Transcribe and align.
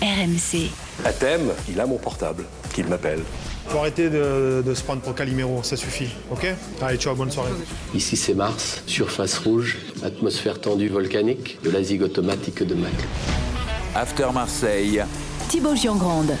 RMC. 0.00 0.70
À 1.04 1.12
thème, 1.12 1.50
il 1.68 1.80
a 1.80 1.86
mon 1.86 1.98
portable, 1.98 2.44
qu'il 2.72 2.86
m'appelle. 2.86 3.20
Faut 3.68 3.78
arrêter 3.78 4.08
de, 4.08 4.62
de 4.64 4.74
se 4.74 4.82
prendre 4.82 5.02
pour 5.02 5.14
Calimero, 5.14 5.62
ça 5.62 5.76
suffit, 5.76 6.08
ok? 6.30 6.46
Allez, 6.80 6.96
ciao, 6.96 7.14
bonne 7.14 7.30
soirée. 7.30 7.50
Ici 7.94 8.16
c'est 8.16 8.34
Mars, 8.34 8.82
surface 8.86 9.38
rouge, 9.38 9.76
atmosphère 10.02 10.60
tendue 10.60 10.88
volcanique, 10.88 11.58
de 11.62 11.70
la 11.70 11.82
zig 11.82 12.02
automatique 12.02 12.62
de 12.62 12.74
Mac. 12.74 12.92
After 13.94 14.28
Marseille. 14.32 15.02
Thibaut 15.48 15.74
Giangrande. 15.74 16.32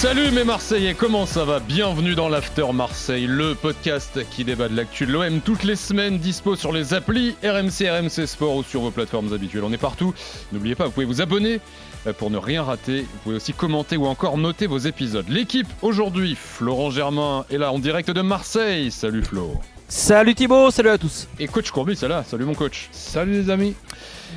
Salut 0.00 0.30
mes 0.30 0.44
Marseillais, 0.44 0.94
comment 0.94 1.26
ça 1.26 1.44
va? 1.44 1.60
Bienvenue 1.60 2.14
dans 2.14 2.30
l'After 2.30 2.72
Marseille, 2.72 3.26
le 3.26 3.54
podcast 3.54 4.18
qui 4.30 4.44
débat 4.44 4.70
de 4.70 4.74
l'actu 4.74 5.04
de 5.04 5.12
l'OM 5.12 5.42
toutes 5.42 5.62
les 5.62 5.76
semaines, 5.76 6.16
dispo 6.16 6.56
sur 6.56 6.72
les 6.72 6.94
applis 6.94 7.36
RMC, 7.44 7.86
RMC 7.86 8.26
Sport 8.26 8.56
ou 8.56 8.62
sur 8.62 8.80
vos 8.80 8.90
plateformes 8.90 9.30
habituelles. 9.34 9.62
On 9.62 9.72
est 9.74 9.76
partout. 9.76 10.14
N'oubliez 10.52 10.74
pas, 10.74 10.86
vous 10.86 10.92
pouvez 10.92 11.04
vous 11.04 11.20
abonner 11.20 11.60
euh, 12.06 12.14
pour 12.14 12.30
ne 12.30 12.38
rien 12.38 12.62
rater. 12.62 13.02
Vous 13.02 13.18
pouvez 13.24 13.36
aussi 13.36 13.52
commenter 13.52 13.98
ou 13.98 14.06
encore 14.06 14.38
noter 14.38 14.66
vos 14.66 14.78
épisodes. 14.78 15.28
L'équipe 15.28 15.68
aujourd'hui, 15.82 16.34
Florent 16.34 16.90
Germain 16.90 17.44
est 17.50 17.58
là 17.58 17.70
en 17.70 17.78
direct 17.78 18.10
de 18.10 18.22
Marseille. 18.22 18.90
Salut 18.90 19.22
Flo. 19.22 19.60
Salut 19.90 20.36
Thibaut, 20.36 20.70
salut 20.70 20.90
à 20.90 20.98
tous. 20.98 21.26
Et 21.40 21.48
coach 21.48 21.72
Courbis 21.72 21.98
là. 22.02 22.22
Salut 22.22 22.44
mon 22.44 22.54
coach. 22.54 22.88
Salut 22.92 23.32
les 23.32 23.50
amis. 23.50 23.74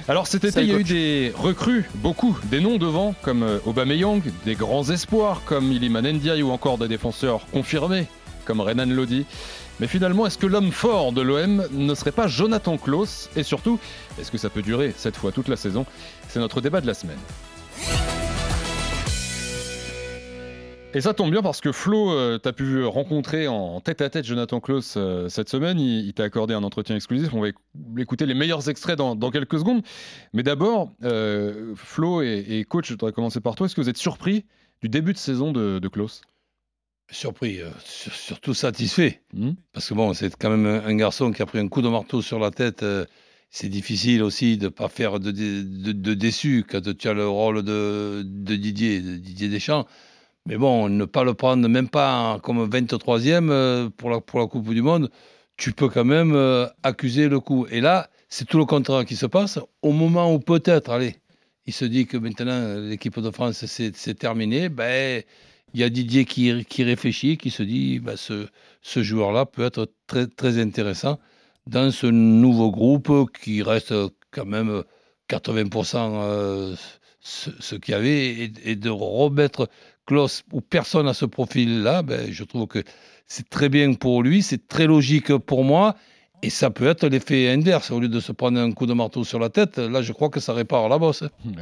Alors 0.08 0.26
cet 0.26 0.46
été, 0.46 0.62
il 0.62 0.68
y 0.68 0.74
a 0.74 0.80
eu 0.80 0.84
des 0.84 1.32
recrues, 1.38 1.88
beaucoup, 1.94 2.36
des 2.46 2.60
noms 2.60 2.80
devant, 2.80 3.14
comme 3.22 3.44
euh, 3.44 3.60
Aubameyang, 3.68 4.24
des 4.46 4.56
grands 4.56 4.90
espoirs 4.90 5.44
comme 5.46 5.72
Iliman 5.72 6.02
Ndiaye 6.02 6.42
ou 6.42 6.50
encore 6.50 6.80
des 6.80 6.88
défenseurs 6.88 7.46
confirmés 7.54 8.08
comme 8.46 8.62
Renan 8.62 8.88
Lodi. 8.88 9.28
Mais 9.80 9.86
finalement, 9.86 10.26
est-ce 10.26 10.40
que 10.40 10.48
l'homme 10.48 10.72
fort 10.72 11.12
de 11.12 11.22
l'OM 11.22 11.68
ne 11.72 11.94
serait 11.94 12.12
pas 12.12 12.28
Jonathan 12.28 12.78
Klaus? 12.78 13.30
Et 13.36 13.44
surtout, 13.44 13.80
est-ce 14.20 14.32
que 14.32 14.40
ça 14.40 14.50
peut 14.50 14.64
durer 14.64 14.92
cette 14.98 15.16
fois 15.16 15.32
toute 15.32 15.50
la 15.50 15.56
saison? 15.56 15.86
C'est 16.30 16.40
notre 16.40 16.62
débat 16.62 16.82
de 16.82 16.88
la 16.88 16.96
semaine. 16.96 17.20
Et 20.96 21.02
ça 21.02 21.14
tombe 21.16 21.32
bien 21.32 21.42
parce 21.42 21.60
que 21.60 21.72
Flo, 21.72 22.12
euh, 22.12 22.38
t'as 22.38 22.52
pu 22.52 22.84
rencontrer 22.86 23.48
en 23.48 23.82
tête-à-tête 23.82 24.26
Jonathan 24.26 24.60
Klaus 24.60 24.94
euh, 24.96 25.28
cette 25.28 25.50
semaine. 25.50 25.80
Il, 25.80 26.06
il 26.06 26.14
t'a 26.14 26.24
accordé 26.24 26.54
un 26.54 26.62
entretien 26.62 26.96
exclusif. 26.96 27.34
On 27.34 27.42
va 27.42 27.48
éc- 27.50 27.56
écouter 27.98 28.28
les 28.28 28.36
meilleurs 28.36 28.70
extraits 28.70 28.96
dans, 28.98 29.16
dans 29.16 29.32
quelques 29.32 29.58
secondes. 29.58 29.82
Mais 30.34 30.44
d'abord, 30.44 30.92
euh, 31.04 31.74
Flo 31.76 32.22
et, 32.22 32.46
et 32.48 32.64
coach, 32.64 32.88
je 32.90 32.94
voudrais 32.94 33.12
commencer 33.12 33.40
par 33.42 33.56
toi. 33.56 33.66
Est-ce 33.66 33.74
que 33.76 33.82
vous 33.82 33.90
êtes 33.90 33.98
surpris 33.98 34.46
du 34.84 34.90
début 34.90 35.14
de 35.14 35.18
saison 35.18 35.52
de, 35.52 35.80
de 35.80 35.88
Klaus? 35.88 36.22
Surpris, 37.10 37.60
euh, 37.62 37.70
sur- 37.84 38.14
surtout 38.14 38.54
satisfait. 38.54 39.22
Hmm 39.34 39.54
Parce 39.72 39.90
que 39.90 39.96
bon, 39.96 40.14
c'est 40.14 40.36
quand 40.36 40.52
même 40.52 40.68
un, 40.68 40.86
un 40.86 40.96
garçon 40.96 41.32
qui 41.32 41.42
a 41.42 41.48
pris 41.48 41.58
un 41.58 41.70
coup 41.70 41.82
de 41.82 41.90
marteau 41.90 42.22
sur 42.22 42.38
la 42.38 42.52
tête. 42.52 42.86
c'est 43.50 43.70
difficile 43.70 44.22
aussi 44.22 44.58
de 44.58 44.66
ne 44.66 44.70
pas 44.70 44.90
faire 44.90 45.20
de, 45.20 45.32
de, 45.32 45.92
de 45.92 46.14
déçu 46.14 46.66
quand 46.70 46.82
tu 46.96 47.08
as 47.08 47.14
le 47.14 47.28
rôle 47.28 47.64
de, 47.64 48.22
Didier, 48.24 49.02
de 49.02 49.16
Didier 49.18 49.50
Deschamps. 49.50 49.88
Mais 50.46 50.58
bon, 50.58 50.90
ne 50.90 51.06
pas 51.06 51.24
le 51.24 51.34
prendre 51.34 51.68
même 51.70 51.88
pas 51.90 52.40
comme 52.44 52.68
23e 52.70 53.50
euh, 53.50 53.90
pour, 53.90 54.10
la, 54.10 54.20
pour 54.20 54.40
la 54.40 54.48
Coupe 54.48 54.74
du 54.74 54.82
Monde, 54.82 55.10
tu 55.56 55.72
peux 55.72 55.88
quand 55.88 56.04
même 56.04 56.34
euh, 56.36 56.68
accuser 56.84 57.30
le 57.30 57.40
coup. 57.40 57.66
Et 57.72 57.80
là, 57.80 58.10
c'est 58.28 58.46
tout 58.46 58.58
le 58.58 58.66
contraire 58.66 59.06
qui 59.06 59.16
se 59.16 59.26
passe. 59.26 59.60
Au 59.82 59.94
moment 59.94 60.34
où 60.34 60.40
peut-être, 60.40 60.90
allez, 60.92 61.16
il 61.66 61.74
se 61.74 61.86
dit 61.86 62.06
que 62.08 62.18
maintenant 62.18 62.76
l'équipe 62.78 63.20
de 63.20 63.32
France 63.32 63.66
c'est 63.66 64.20
terminé, 64.20 64.68
ben, 64.70 65.24
il 65.74 65.80
y 65.80 65.84
a 65.84 65.90
Didier 65.90 66.26
qui, 66.26 66.66
qui 66.66 66.84
réfléchit, 66.84 67.38
qui 67.38 67.50
se 67.50 67.64
dit 67.64 68.00
ben, 68.00 68.18
ce, 68.18 68.48
ce 68.82 69.02
joueur-là 69.02 69.46
peut 69.46 69.64
être 69.64 69.92
très, 70.08 70.28
très 70.28 70.60
intéressant 70.62 71.20
dans 71.68 71.92
ce 71.92 72.08
nouveau 72.08 72.72
groupe 72.72 73.32
qui 73.42 73.64
reste 73.64 73.94
quand 74.32 74.46
même 74.46 74.84
80% 75.30 75.96
euh, 75.96 76.76
ce, 77.22 77.50
ce 77.60 77.76
qu'il 77.76 77.94
y 77.94 77.96
avait 77.96 78.28
et, 78.28 78.54
et 78.66 78.76
de 78.76 78.90
remettre 78.90 79.70
Klaus 80.06 80.44
ou 80.52 80.62
personne 80.62 81.08
à 81.08 81.14
ce 81.14 81.26
profil-là, 81.26 82.02
ben, 82.04 82.32
je 82.32 82.44
trouve 82.44 82.68
que 82.68 82.84
c'est 83.28 83.50
très 83.50 83.70
bien 83.70 83.94
pour 83.94 84.24
lui, 84.24 84.42
c'est 84.42 84.68
très 84.68 84.86
logique 84.88 85.36
pour 85.38 85.64
moi. 85.64 85.96
Et 86.46 86.50
ça 86.50 86.70
peut 86.70 86.88
être 86.88 87.08
l'effet 87.08 87.50
inverse. 87.50 87.90
Au 87.90 88.02
lieu 88.02 88.10
de 88.10 88.20
se 88.20 88.34
prendre 88.34 88.60
un 88.60 88.72
coup 88.74 88.86
de 88.86 88.94
marteau 88.94 89.24
sur 89.24 89.40
la 89.40 89.50
tête, 89.50 89.78
là, 89.78 90.02
je 90.02 90.12
crois 90.12 90.30
que 90.30 90.42
ça 90.42 90.54
répare 90.54 90.90
la 90.90 90.98
bosse. 90.98 91.24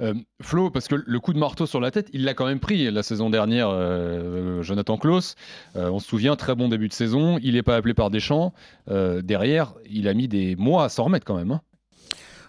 Euh, 0.00 0.12
Flo, 0.42 0.70
parce 0.70 0.88
que 0.88 0.96
le 1.06 1.20
coup 1.20 1.32
de 1.32 1.38
marteau 1.38 1.66
sur 1.66 1.80
la 1.80 1.92
tête, 1.92 2.08
il 2.12 2.24
l'a 2.24 2.34
quand 2.34 2.46
même 2.46 2.58
pris 2.58 2.90
la 2.90 3.04
saison 3.04 3.30
dernière, 3.30 3.68
euh, 3.70 4.60
Jonathan 4.60 4.98
Klaus. 4.98 5.36
Euh, 5.76 5.88
on 5.88 6.00
se 6.00 6.08
souvient, 6.08 6.34
très 6.34 6.56
bon 6.56 6.66
début 6.68 6.88
de 6.88 6.92
saison. 6.92 7.38
Il 7.44 7.54
n'est 7.54 7.62
pas 7.62 7.76
appelé 7.76 7.94
par 7.94 8.10
Deschamps. 8.10 8.52
Derrière, 8.88 9.74
il 9.88 10.08
a 10.08 10.14
mis 10.14 10.26
des 10.26 10.56
mois 10.56 10.82
à 10.82 10.88
s'en 10.88 11.04
remettre 11.04 11.24
quand 11.24 11.36
même. 11.36 11.52
hein. 11.52 11.60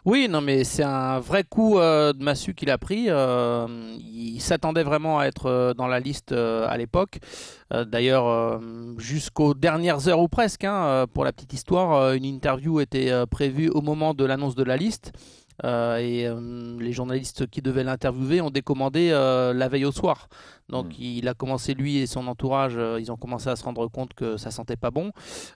Oui, 0.06 0.28
non, 0.30 0.40
mais 0.40 0.64
c'est 0.64 0.84
un 0.84 1.20
vrai 1.20 1.44
coup 1.44 1.80
euh, 1.80 2.14
de 2.14 2.24
massue 2.24 2.54
qu'il 2.54 2.70
a 2.70 2.78
pris. 2.78 3.06
Euh, 3.10 3.66
il 4.00 4.40
s'attendait 4.40 4.84
vraiment 4.84 5.18
à 5.18 5.26
être 5.26 5.48
euh, 5.48 5.74
dans 5.74 5.88
la 5.88 6.00
liste 6.00 6.32
à 6.32 6.78
l'époque. 6.78 7.18
D'ailleurs, 7.72 8.62
jusqu'aux 8.98 9.56
dernières 9.56 10.08
heures 10.08 10.20
ou 10.20 10.28
presque, 10.28 10.64
hein, 10.64 11.08
pour 11.12 11.26
la 11.26 11.34
petite 11.34 11.54
histoire, 11.54 12.14
une 12.14 12.24
interview 12.24 12.80
était 12.80 13.12
prévue 13.26 13.70
au 13.70 13.82
moment 13.82 14.14
de 14.14 14.24
l'annonce 14.24 14.54
de 14.54 14.64
la 14.64 14.78
liste. 14.78 15.12
Euh, 15.64 15.98
et 15.98 16.28
euh, 16.28 16.78
les 16.80 16.92
journalistes 16.92 17.48
qui 17.48 17.62
devaient 17.62 17.84
l'interviewer 17.84 18.42
ont 18.42 18.50
décommandé 18.50 19.10
euh, 19.12 19.54
la 19.54 19.68
veille 19.68 19.86
au 19.86 19.92
soir. 19.92 20.28
Donc 20.68 20.88
Mm. 20.88 21.02
il 21.02 21.28
a 21.28 21.34
commencé, 21.34 21.74
lui 21.74 21.98
et 21.98 22.08
son 22.08 22.28
entourage, 22.28 22.78
ils 23.00 23.12
ont 23.12 23.18
commencé 23.18 23.50
à 23.50 23.56
se 23.56 23.64
rendre 23.64 23.88
compte 23.88 24.14
que 24.14 24.38
ça 24.38 24.52
sentait 24.52 24.76
pas 24.76 24.92
bon. 24.92 25.12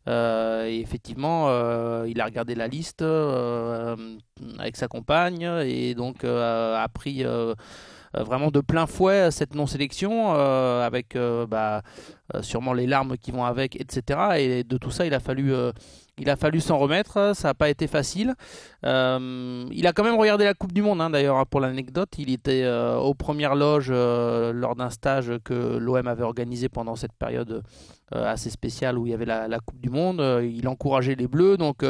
Et 0.08 0.80
effectivement, 0.80 1.50
il 2.06 2.22
a 2.22 2.26
regardé 2.26 2.56
la 2.56 2.68
liste 2.68 3.02
avec 3.02 4.78
sa 4.78 4.88
compagne 4.88 5.44
et 5.66 5.96
donc 5.96 6.24
a 6.24 6.88
pris 6.94 7.26
vraiment 8.14 8.52
de 8.52 8.60
plein 8.60 8.88
fouet 8.88 9.32
cette 9.32 9.56
non-sélection 9.56 10.34
euh, 10.36 10.86
avec 10.86 11.16
euh, 11.16 11.46
bah, 11.46 11.82
sûrement 12.42 12.74
les 12.74 12.88
larmes 12.88 13.18
qui 13.18 13.32
vont 13.32 13.46
avec, 13.46 13.80
etc. 13.80 14.20
Et 14.38 14.64
de 14.64 14.78
tout 14.78 14.92
ça, 14.92 15.06
il 15.06 15.14
a 15.14 15.20
fallu, 15.20 15.54
euh, 15.54 15.72
il 16.20 16.30
a 16.30 16.36
fallu 16.36 16.60
s'en 16.60 16.78
remettre. 16.78 17.32
Ça 17.36 17.50
n'a 17.50 17.54
pas 17.54 17.70
été 17.70 17.88
facile. 17.88 18.36
Euh, 18.86 19.66
il 19.72 19.88
a 19.88 19.94
quand 19.94 20.04
même 20.04 20.16
regardé 20.16 20.46
la 20.46 20.54
Coupe 20.54 20.74
du 20.74 20.82
Monde, 20.82 21.02
hein, 21.02 21.10
d'ailleurs, 21.10 21.46
pour 21.48 21.60
l'anecdote. 21.60 22.10
Il 22.18 22.32
était 22.32 22.64
euh, 22.64 22.98
aux 22.98 23.14
premières 23.14 23.56
loges 23.56 23.92
euh, 23.92 24.54
lors 24.54 24.76
d'un 24.76 24.90
stage 24.90 25.32
que 25.44 25.78
l'OM 25.78 26.08
avait 26.08 26.24
organisé 26.24 26.70
pendant 26.70 26.96
cette 26.96 27.14
période 27.14 27.64
assez 28.12 28.50
spéciale 28.50 28.98
où 28.98 29.06
il 29.06 29.12
y 29.12 29.14
avait 29.14 29.28
la, 29.28 29.60
Coupe 29.64 29.80
du 29.80 29.92
Monde. 29.92 30.20
Il 30.44 30.68
encourageait 30.68 31.14
les 31.14 31.28
Bleus, 31.28 31.58
donc 31.58 31.86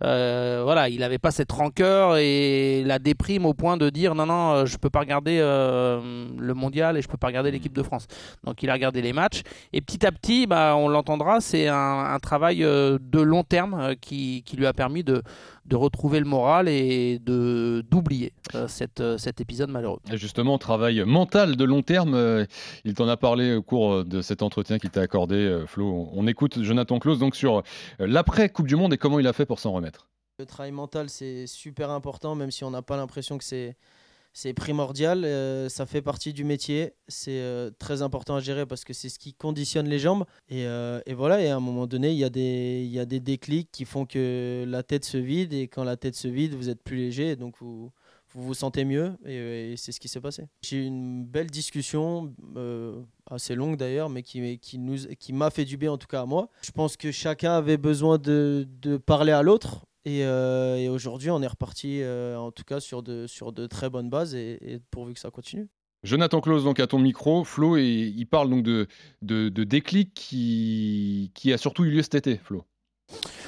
voilà, 0.00 0.90
il 0.90 1.00
n'avait 1.00 1.16
pas 1.16 1.30
cette 1.30 1.50
rancœur 1.50 2.18
et 2.18 2.82
la 2.84 2.98
déprime 2.98 3.46
au 3.46 3.54
point 3.54 3.78
de 3.78 3.88
dire 3.88 4.14
non, 4.14 4.26
non, 4.26 4.66
je 4.66 4.76
peux 4.76 4.90
pas 4.90 5.00
regarder 5.00 5.38
le 5.38 6.52
mondial 6.52 6.98
et 6.98 7.00
je 7.00 7.08
peux 7.08 7.16
pas 7.16 7.28
regarder 7.28 7.50
l'équipe 7.50 7.72
de 7.72 7.82
France. 7.82 8.06
Donc 8.44 8.62
il 8.62 8.68
a 8.68 8.74
regardé 8.74 9.00
les 9.00 9.14
matchs 9.14 9.44
et 9.72 9.80
petit 9.80 10.04
à 10.04 10.12
petit, 10.12 10.46
bah, 10.46 10.74
on 10.76 10.88
l'entendra, 10.88 11.40
c'est 11.40 11.68
un, 11.68 12.18
travail 12.20 12.58
de 12.58 13.20
long 13.22 13.42
terme 13.42 13.71
euh, 13.74 13.94
qui, 13.94 14.42
qui 14.44 14.56
lui 14.56 14.66
a 14.66 14.72
permis 14.72 15.04
de, 15.04 15.22
de 15.66 15.76
retrouver 15.76 16.18
le 16.18 16.26
moral 16.26 16.68
et 16.68 17.18
de 17.18 17.84
d'oublier 17.90 18.32
euh, 18.54 18.68
cette, 18.68 19.00
euh, 19.00 19.18
cet 19.18 19.40
épisode 19.40 19.70
malheureux. 19.70 20.00
Et 20.12 20.16
justement, 20.16 20.58
travail 20.58 21.02
mental 21.04 21.56
de 21.56 21.64
long 21.64 21.82
terme. 21.82 22.46
il 22.84 22.94
t'en 22.94 23.08
a 23.08 23.16
parlé 23.16 23.54
au 23.54 23.62
cours 23.62 24.04
de 24.04 24.22
cet 24.22 24.42
entretien 24.42 24.78
qu'il 24.78 24.90
t'a 24.90 25.02
accordé, 25.02 25.64
Flo. 25.66 26.08
On 26.12 26.26
écoute 26.26 26.62
Jonathan 26.62 26.98
Klaus 26.98 27.18
donc 27.18 27.36
sur 27.36 27.62
l'après 27.98 28.48
Coupe 28.48 28.66
du 28.66 28.76
Monde 28.76 28.94
et 28.94 28.98
comment 28.98 29.18
il 29.18 29.26
a 29.26 29.32
fait 29.32 29.46
pour 29.46 29.58
s'en 29.58 29.72
remettre. 29.72 30.08
Le 30.38 30.46
travail 30.46 30.72
mental, 30.72 31.08
c'est 31.08 31.46
super 31.46 31.90
important, 31.90 32.34
même 32.34 32.50
si 32.50 32.64
on 32.64 32.70
n'a 32.70 32.82
pas 32.82 32.96
l'impression 32.96 33.38
que 33.38 33.44
c'est 33.44 33.76
c'est 34.32 34.54
primordial. 34.54 35.24
euh, 35.24 35.68
ça 35.68 35.86
fait 35.86 36.02
partie 36.02 36.32
du 36.32 36.44
métier. 36.44 36.94
C'est 37.08 37.40
euh, 37.40 37.70
très 37.78 38.02
important 38.02 38.36
à 38.36 38.40
gérer 38.40 38.66
parce 38.66 38.84
que 38.84 38.92
c'est 38.92 39.08
ce 39.08 39.18
qui 39.18 39.34
conditionne 39.34 39.88
les 39.88 39.98
jambes. 39.98 40.24
Et, 40.48 40.66
euh, 40.66 41.00
voilà, 41.10 41.42
et 41.42 41.48
à 41.48 41.56
un 41.56 41.60
moment 41.60 41.86
donné, 41.86 42.12
il 42.12 42.18
y, 42.18 42.24
a 42.24 42.30
des- 42.30 42.84
y 42.84 42.98
a 42.98 43.04
des 43.04 43.20
déclics 43.20 43.70
qui 43.70 43.84
font 43.84 44.06
que 44.06 44.64
la 44.66 44.82
tête 44.82 45.04
se 45.04 45.18
vide. 45.18 45.52
Et 45.52 45.68
quand 45.68 45.84
la 45.84 45.96
tête 45.96 46.14
se 46.14 46.28
vide, 46.28 46.54
vous 46.54 46.68
êtes 46.68 46.82
plus 46.82 46.96
léger. 46.96 47.36
Donc, 47.36 47.56
vous 47.60 47.90
vous, 48.34 48.54
sentez 48.54 48.86
mieux. 48.86 49.12
Et, 49.26 49.74
c'est 49.76 49.92
ce 49.92 50.00
qui 50.00 50.08
s'est 50.08 50.20
passé. 50.20 50.46
J'ai 50.62 50.78
eu 50.78 50.84
une 50.86 51.24
belle 51.26 51.50
discussion, 51.50 52.34
assez 53.30 53.54
longue 53.54 53.76
d'ailleurs, 53.76 54.08
mais 54.08 54.22
qui, 54.22 54.58
qui, 54.58 54.78
nous, 54.78 54.96
qui 55.18 55.34
m'a 55.34 55.50
fait 55.50 55.66
du 55.66 55.76
bien, 55.76 55.92
en 55.92 55.98
tout 55.98 56.06
cas 56.06 56.22
à 56.22 56.26
moi. 56.26 56.48
Je 56.62 56.70
pense 56.70 56.96
que 56.96 57.10
chacun 57.12 57.52
avait 57.52 57.76
besoin 57.76 58.16
de, 58.16 58.66
de 58.80 58.96
parler 58.96 59.32
à 59.32 59.42
l'autre. 59.42 59.84
Et, 60.04 60.24
euh, 60.24 60.76
et 60.76 60.88
aujourd'hui, 60.88 61.30
on 61.30 61.42
est 61.42 61.46
reparti, 61.46 62.02
euh, 62.02 62.36
en 62.36 62.50
tout 62.50 62.64
cas, 62.64 62.80
sur 62.80 63.02
de, 63.02 63.26
sur 63.26 63.52
de 63.52 63.66
très 63.66 63.88
bonnes 63.88 64.10
bases 64.10 64.34
et, 64.34 64.80
pourvu 64.90 65.14
que 65.14 65.20
ça 65.20 65.30
continue. 65.30 65.68
Jonathan 66.02 66.40
Klaus, 66.40 66.64
donc 66.64 66.80
à 66.80 66.88
ton 66.88 66.98
micro, 66.98 67.44
Flo, 67.44 67.76
et 67.76 68.12
il 68.16 68.26
parle 68.26 68.50
donc 68.50 68.64
de, 68.64 68.88
de, 69.22 69.48
de 69.48 69.64
déclic 69.64 70.12
qui, 70.14 71.30
qui 71.34 71.52
a 71.52 71.58
surtout 71.58 71.84
eu 71.84 71.90
lieu 71.90 72.02
cet 72.02 72.16
été, 72.16 72.38
Flo. 72.38 72.64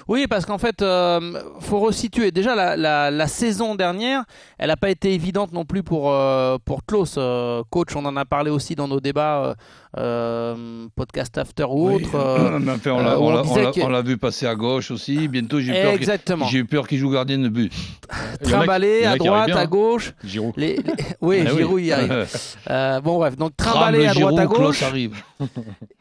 Oui, 0.06 0.26
parce 0.28 0.44
qu'en 0.44 0.58
fait, 0.58 0.82
euh, 0.82 1.40
faut 1.60 1.80
resituer. 1.80 2.30
Déjà, 2.30 2.54
la, 2.54 2.76
la, 2.76 3.10
la 3.10 3.26
saison 3.26 3.74
dernière, 3.74 4.24
elle 4.58 4.68
n'a 4.68 4.76
pas 4.76 4.90
été 4.90 5.14
évidente 5.14 5.52
non 5.52 5.64
plus 5.64 5.82
pour 5.82 6.10
euh, 6.12 6.58
pour 6.64 6.84
Klaus. 6.84 7.14
Euh, 7.16 7.62
coach, 7.70 7.96
on 7.96 8.04
en 8.04 8.14
a 8.16 8.24
parlé 8.26 8.50
aussi 8.50 8.74
dans 8.74 8.86
nos 8.86 9.00
débats, 9.00 9.54
euh, 9.96 10.86
podcast 10.94 11.38
after 11.38 11.64
ou 11.70 11.88
Oui. 11.88 12.04
autre. 12.04 12.58
Mais 12.60 12.72
enfin, 12.72 12.90
on 12.92 13.88
l'a- 13.88 14.02
vu 14.02 14.18
passer 14.18 14.46
à 14.46 14.54
gauche 14.54 14.90
aussi. 14.90 15.26
Bientôt, 15.28 15.58
j'ai 15.60 15.72
peur 15.72 15.92
qu'il- 15.92 16.00
Exactement. 16.02 16.46
j'ai 16.48 16.64
peur 16.64 16.86
qu'il 16.86 16.98
joue 16.98 17.10
gardien 17.10 17.38
de 17.38 17.48
but. 17.48 17.72
A 18.10 18.60
à 18.60 19.16
droite, 19.16 19.46
bien, 19.46 19.56
à 19.56 19.66
gauche. 19.66 20.12
Giroud. 20.22 20.52
Les, 20.58 20.76
les- 20.76 20.82
oui, 21.22 21.44
Ah 21.46 21.50
oui. 21.52 21.56
Giroud 21.58 21.80
y 21.80 21.92
arrive. 21.92 22.26
Bon 23.02 23.16
bref, 23.16 23.36
donc 23.36 23.56
trimballé 23.56 24.04
Tremble, 24.04 24.10
à 24.10 24.14
droite 24.20 24.34
à 24.38 24.42
Giroud, 24.42 24.54
Klaus 24.54 24.66
gauche. 24.66 24.82
arrive. 24.82 25.16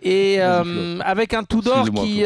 Et 0.01 0.41
avec 0.41 1.33
un 1.33 1.43
Tudor 1.45 1.85
qui. 1.91 2.23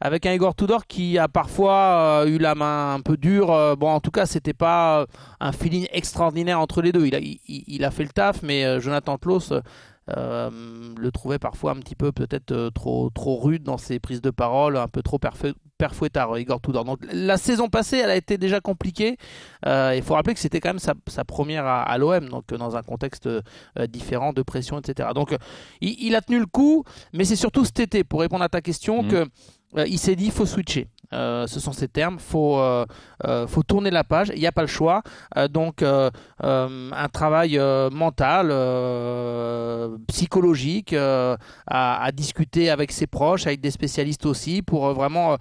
Avec 0.00 0.26
un 0.26 0.32
Igor 0.32 0.54
Tudor 0.54 0.86
qui 0.86 1.18
a 1.18 1.28
parfois 1.28 2.22
euh, 2.22 2.26
eu 2.26 2.38
la 2.38 2.54
main 2.54 2.94
un 2.94 3.00
peu 3.00 3.16
dure. 3.16 3.52
Euh, 3.52 3.76
bon, 3.76 3.88
en 3.88 4.00
tout 4.00 4.10
cas, 4.10 4.26
c'était 4.26 4.54
pas 4.54 5.00
euh, 5.00 5.06
un 5.40 5.52
feeling 5.52 5.86
extraordinaire 5.92 6.60
entre 6.60 6.82
les 6.82 6.92
deux. 6.92 7.06
Il 7.06 7.84
a, 7.84 7.90
fait 7.90 8.04
le 8.04 8.10
taf, 8.10 8.42
mais 8.42 8.80
Jonathan 8.80 9.18
Klaus 9.18 9.52
le 10.06 11.10
trouvait 11.10 11.38
parfois 11.38 11.72
un 11.72 11.76
petit 11.76 11.94
peu 11.94 12.12
peut-être 12.12 12.70
trop, 12.70 13.10
trop 13.10 13.36
rude 13.36 13.62
dans 13.62 13.78
ses 13.78 13.98
prises 13.98 14.22
de 14.22 14.30
parole, 14.30 14.76
un 14.76 14.88
peu 14.88 15.02
trop 15.02 15.18
perfouettard, 15.78 16.32
euh, 16.34 16.40
Igor 16.40 16.60
Tudor. 16.60 16.84
Donc 16.84 16.98
la 17.12 17.38
saison 17.38 17.68
passée, 17.68 17.98
elle 17.98 18.10
a 18.10 18.16
été 18.16 18.36
déjà 18.36 18.60
compliquée. 18.60 19.16
Euh, 19.66 19.94
Il 19.96 20.02
faut 20.02 20.14
rappeler 20.14 20.34
que 20.34 20.40
c'était 20.40 20.60
quand 20.60 20.70
même 20.70 20.78
sa, 20.78 20.94
sa 21.06 21.24
première 21.24 21.64
à, 21.66 21.82
à 21.82 21.96
l'OM, 21.96 22.28
donc 22.28 22.52
euh, 22.52 22.58
dans 22.58 22.76
un 22.76 22.82
contexte 22.82 23.26
euh, 23.26 23.40
différent 23.88 24.32
de 24.32 24.42
pression, 24.42 24.78
etc. 24.78 25.08
Donc 25.14 25.34
il, 25.80 25.96
il 26.06 26.14
a 26.16 26.20
tenu 26.20 26.38
le 26.40 26.46
coup, 26.46 26.84
mais 27.14 27.24
c'est 27.24 27.36
surtout 27.36 27.64
cet 27.64 27.80
été, 27.80 28.04
pour 28.04 28.20
répondre 28.20 28.44
à 28.44 28.48
ta 28.48 28.60
question, 28.60 29.02
Mhm. 29.02 29.08
que 29.10 29.26
euh, 29.78 29.86
il 29.86 29.98
s'est 29.98 30.16
dit 30.16 30.26
il 30.26 30.32
faut 30.32 30.46
switcher. 30.46 30.88
Euh, 31.12 31.46
ce 31.46 31.60
sont 31.60 31.72
ces 31.72 31.88
termes. 31.88 32.18
Faut, 32.18 32.58
euh, 32.58 32.84
euh, 33.26 33.46
faut 33.46 33.62
tourner 33.62 33.90
la 33.90 34.04
page. 34.04 34.30
Il 34.34 34.40
n'y 34.40 34.46
a 34.46 34.52
pas 34.52 34.62
le 34.62 34.68
choix. 34.68 35.02
Donc, 35.50 35.82
un 35.82 37.08
travail 37.12 37.58
mental, 37.92 38.48
psychologique, 40.08 40.94
à, 41.66 42.10
discuter 42.12 42.70
avec 42.70 42.92
ses 42.92 43.06
proches, 43.06 43.46
avec 43.46 43.60
des 43.60 43.70
spécialistes 43.70 44.26
aussi, 44.26 44.62
pour 44.62 44.92
vraiment 44.92 45.36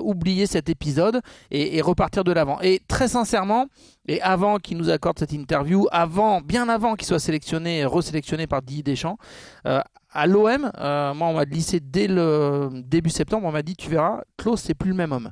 oublier 0.00 0.46
cet 0.46 0.68
épisode 0.68 1.20
et 1.50 1.80
repartir 1.80 2.24
de 2.24 2.32
l'avant. 2.32 2.58
Et 2.60 2.80
très 2.88 3.08
sincèrement, 3.08 3.66
et 4.08 4.20
avant 4.22 4.58
qu'il 4.58 4.76
nous 4.76 4.90
accorde 4.90 5.18
cette 5.18 5.32
interview, 5.32 5.86
avant, 5.90 6.40
bien 6.40 6.68
avant 6.68 6.94
qu'il 6.94 7.06
soit 7.06 7.18
sélectionné, 7.18 7.84
resélectionné 7.84 8.46
par 8.46 8.62
Didier 8.62 8.82
Deschamps, 8.82 9.18
euh, 9.66 9.80
à 10.12 10.26
l'OM, 10.26 10.70
euh, 10.78 11.14
moi 11.14 11.28
on 11.28 11.34
m'a 11.34 11.44
glissé 11.44 11.80
dès 11.80 12.06
le 12.06 12.70
début 12.84 13.10
septembre, 13.10 13.46
on 13.46 13.52
m'a 13.52 13.62
dit 13.62 13.76
tu 13.76 13.90
verras, 13.90 14.22
Klaus 14.36 14.62
c'est 14.62 14.74
plus 14.74 14.90
le 14.90 14.96
même 14.96 15.12
homme. 15.12 15.30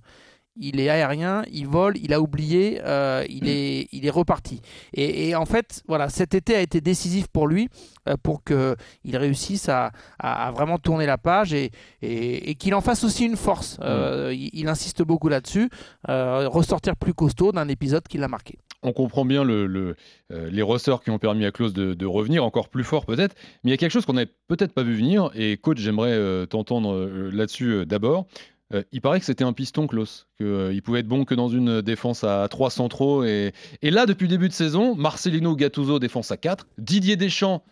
Il 0.56 0.78
est 0.78 0.88
aérien, 0.88 1.42
il 1.52 1.66
vole, 1.66 1.96
il 1.96 2.12
a 2.14 2.20
oublié, 2.20 2.80
euh, 2.84 3.24
il, 3.28 3.48
est, 3.48 3.88
il 3.90 4.06
est 4.06 4.10
reparti. 4.10 4.60
Et, 4.92 5.28
et 5.28 5.34
en 5.34 5.46
fait, 5.46 5.82
voilà, 5.88 6.08
cet 6.08 6.32
été 6.32 6.54
a 6.54 6.60
été 6.60 6.80
décisif 6.80 7.26
pour 7.26 7.48
lui, 7.48 7.68
euh, 8.08 8.14
pour 8.22 8.44
qu'il 8.44 9.16
réussisse 9.16 9.68
à, 9.68 9.90
à- 10.20 10.46
à 10.46 10.52
vraiment 10.52 10.78
tourner 10.78 11.06
la 11.06 11.18
page 11.18 11.52
et, 11.52 11.72
et- 12.02 12.50
et 12.50 12.54
qu'il 12.54 12.72
en 12.74 12.80
fasse 12.80 13.02
aussi 13.02 13.24
une 13.24 13.36
force. 13.36 13.78
Euh, 13.82 14.32
il, 14.32 14.50
il 14.52 14.68
insiste 14.68 15.02
beaucoup 15.02 15.28
là-dessus, 15.28 15.70
euh, 16.08 16.48
ressortir 16.48 16.94
plus 16.96 17.14
costaud 17.14 17.50
d'un 17.50 17.66
épisode 17.68 18.06
qui 18.06 18.18
l'a 18.18 18.28
marqué. 18.28 18.56
On 18.84 18.92
comprend 18.92 19.24
bien 19.24 19.42
le, 19.44 19.66
le, 19.66 19.96
les 20.30 20.60
ressorts 20.62 21.02
qui 21.02 21.10
ont 21.10 21.18
permis 21.18 21.46
à 21.46 21.50
Klaus 21.50 21.72
de, 21.72 21.94
de 21.94 22.06
revenir 22.06 22.44
encore 22.44 22.68
plus 22.68 22.84
fort 22.84 23.06
peut-être, 23.06 23.34
mais 23.64 23.70
il 23.70 23.72
y 23.72 23.74
a 23.74 23.78
quelque 23.78 23.90
chose 23.92 24.04
qu'on 24.04 24.12
n'avait 24.12 24.30
peut-être 24.46 24.74
pas 24.74 24.82
vu 24.82 24.94
venir, 24.94 25.30
et 25.34 25.56
coach, 25.56 25.78
j'aimerais 25.78 26.46
t'entendre 26.48 27.06
là-dessus 27.32 27.86
d'abord. 27.86 28.26
Euh, 28.72 28.82
il 28.92 29.00
paraît 29.00 29.20
que 29.20 29.26
c'était 29.26 29.44
un 29.44 29.52
piston, 29.52 29.86
Klaus, 29.86 30.26
qu'il 30.38 30.80
pouvait 30.82 31.00
être 31.00 31.08
bon 31.08 31.24
que 31.24 31.34
dans 31.34 31.48
une 31.48 31.82
défense 31.82 32.24
à 32.24 32.46
3 32.48 32.70
centraux, 32.70 33.24
et, 33.24 33.52
et 33.82 33.90
là, 33.90 34.06
depuis 34.06 34.24
le 34.24 34.30
début 34.30 34.48
de 34.48 34.54
saison, 34.54 34.94
Marcelino 34.94 35.54
Gattuso 35.54 35.98
défense 35.98 36.30
à 36.30 36.36
4, 36.36 36.66
Didier 36.78 37.16
Deschamps 37.16 37.62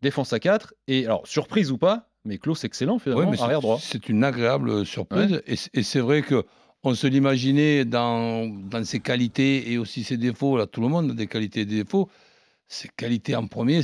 défense 0.00 0.32
à 0.32 0.40
4, 0.40 0.74
et 0.86 1.04
alors, 1.04 1.26
surprise 1.26 1.70
ou 1.70 1.76
pas, 1.78 2.08
mais 2.24 2.38
Klaus 2.38 2.64
excellent 2.64 2.98
finalement, 2.98 3.30
Ouais, 3.30 3.40
arrière 3.40 3.60
droit. 3.60 3.78
C'est 3.80 4.08
une 4.08 4.24
agréable 4.24 4.86
surprise. 4.86 5.42
Et 5.46 5.82
c'est 5.82 6.00
vrai 6.00 6.22
que 6.22 6.44
on 6.84 6.94
se 6.94 7.06
l'imaginait 7.06 7.84
dans, 7.84 8.46
dans 8.46 8.84
ses 8.84 9.00
qualités 9.00 9.72
et 9.72 9.78
aussi 9.78 10.04
ses 10.04 10.16
défauts. 10.16 10.56
Là, 10.56 10.66
tout 10.66 10.80
le 10.80 10.88
monde 10.88 11.10
a 11.10 11.14
des 11.14 11.26
qualités 11.26 11.60
et 11.60 11.64
des 11.64 11.82
défauts. 11.82 12.08
Ses 12.68 12.88
qualités 12.88 13.34
en 13.34 13.46
premier, 13.46 13.80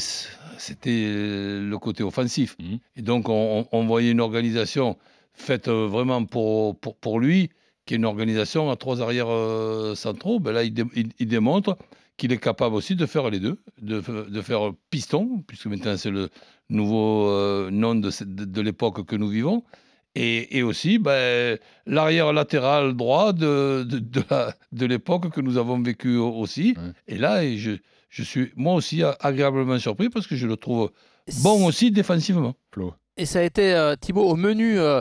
c'était 0.59 1.07
le 1.09 1.77
côté 1.79 2.03
offensif. 2.03 2.57
Mhm. 2.61 2.79
Et 2.97 3.03
donc, 3.03 3.29
on, 3.29 3.67
on 3.73 3.87
voyait 3.87 4.11
une 4.11 4.21
organisation 4.21 4.97
faite 5.35 5.69
euh, 5.69 5.87
vraiment 5.87 6.25
pour, 6.25 6.79
pour, 6.79 6.97
pour 6.97 7.21
lui, 7.21 7.51
qui 7.87 7.95
est 7.95 7.97
une 7.99 8.05
organisation 8.07 8.71
à 8.71 8.77
trois 8.77 9.03
arrières 9.03 9.29
euh, 9.31 9.95
centraux. 9.95 10.41
Ben 10.41 10.53
là, 10.53 10.65
il, 10.65 10.73
dé- 10.73 10.85
il- 10.97 11.13
il 11.19 11.27
démontre 11.27 11.77
qu'il 12.17 12.33
est 12.33 12.39
capable 12.39 12.77
aussi 12.77 12.95
de 12.97 13.07
faire 13.07 13.29
les 13.29 13.41
deux, 13.41 13.59
de, 13.83 14.01
de 14.01 14.41
faire 14.41 14.73
piston, 14.91 15.43
puisque 15.47 15.67
maintenant 15.67 15.97
c'est 15.97 16.11
le 16.13 16.29
nouveau 16.71 17.29
euh, 17.29 17.71
nom 17.71 17.95
de, 17.97 18.11
de, 18.25 18.45
de 18.45 18.61
l'époque 18.61 19.05
que 19.05 19.17
nous 19.17 19.29
vivons. 19.29 19.65
Et, 20.17 20.57
et 20.59 20.63
aussi 20.63 20.99
ben, 20.99 21.59
l'arrière 21.87 22.33
latéral 22.33 22.95
droit 22.95 23.33
de, 23.33 23.83
de, 23.83 24.87
l'époque 24.87 25.31
que 25.31 25.41
nous 25.41 25.57
avons 25.59 25.83
vécu 25.83 26.17
au- 26.17 26.31
aussi. 26.37 26.75
Ouais. 26.77 26.93
Et 27.09 27.19
là, 27.19 27.43
et 27.43 27.57
je, 27.59 27.73
je 28.11 28.23
suis 28.23 28.53
moi 28.55 28.75
aussi 28.75 29.03
agréablement 29.21 29.77
surpris 29.81 30.09
parce 30.11 30.29
que 30.29 30.37
je 30.37 30.47
le 30.47 30.57
trouve 30.57 30.93
bon 31.43 31.67
aussi 31.67 31.91
défensivement. 31.91 32.55
Flo. 32.71 32.95
Et 33.17 33.27
ça 33.27 33.39
a 33.41 33.43
été 33.43 33.75
euh, 33.75 33.95
Thibaut 33.97 34.25
au 34.29 34.37
menu. 34.37 34.79
euh, 34.79 35.01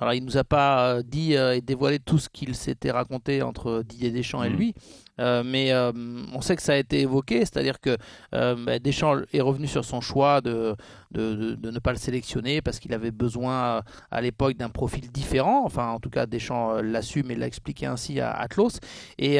alors 0.00 0.14
il 0.14 0.24
nous 0.24 0.38
a 0.38 0.44
pas 0.44 0.94
euh, 0.94 1.02
dit 1.02 1.34
et 1.34 1.60
dévoilé 1.60 1.98
tout 1.98 2.18
ce 2.18 2.28
qu'il 2.30 2.54
s'était 2.54 2.90
raconté 2.90 3.42
entre 3.42 3.82
Didier 3.86 4.10
Deschamps 4.10 4.42
et 4.42 4.48
Mhm. 4.50 4.56
lui, 4.56 4.74
Euh, 5.20 5.42
mais 5.44 5.70
euh, 5.72 5.92
on 6.34 6.40
sait 6.40 6.56
que 6.56 6.62
ça 6.62 6.72
a 6.72 6.76
été 6.76 7.00
évoqué, 7.02 7.40
c'est-à-dire 7.40 7.78
que 7.80 7.98
euh, 8.34 8.56
bah, 8.64 8.78
Deschamps 8.78 9.18
est 9.34 9.42
revenu 9.42 9.66
sur 9.66 9.84
son 9.84 10.00
choix 10.00 10.40
de, 10.40 10.74
de, 11.10 11.34
de- 11.34 11.54
de 11.54 11.70
ne 11.70 11.78
pas 11.78 11.92
le 11.92 11.98
sélectionner 11.98 12.62
parce 12.62 12.78
qu'il 12.78 12.94
avait 12.94 13.10
besoin 13.10 13.82
à 14.10 14.20
l'époque 14.22 14.56
d'un 14.56 14.70
profil 14.70 15.12
différent. 15.12 15.64
Enfin, 15.66 15.88
en 15.90 16.00
tout 16.00 16.08
cas, 16.08 16.24
Deschamps 16.24 16.80
l'assume 16.80 17.30
et 17.30 17.34
l'a 17.36 17.46
expliqué 17.46 17.84
ainsi 17.84 18.18
à 18.20 18.32
Atlos. 18.32 18.70
Et 19.18 19.38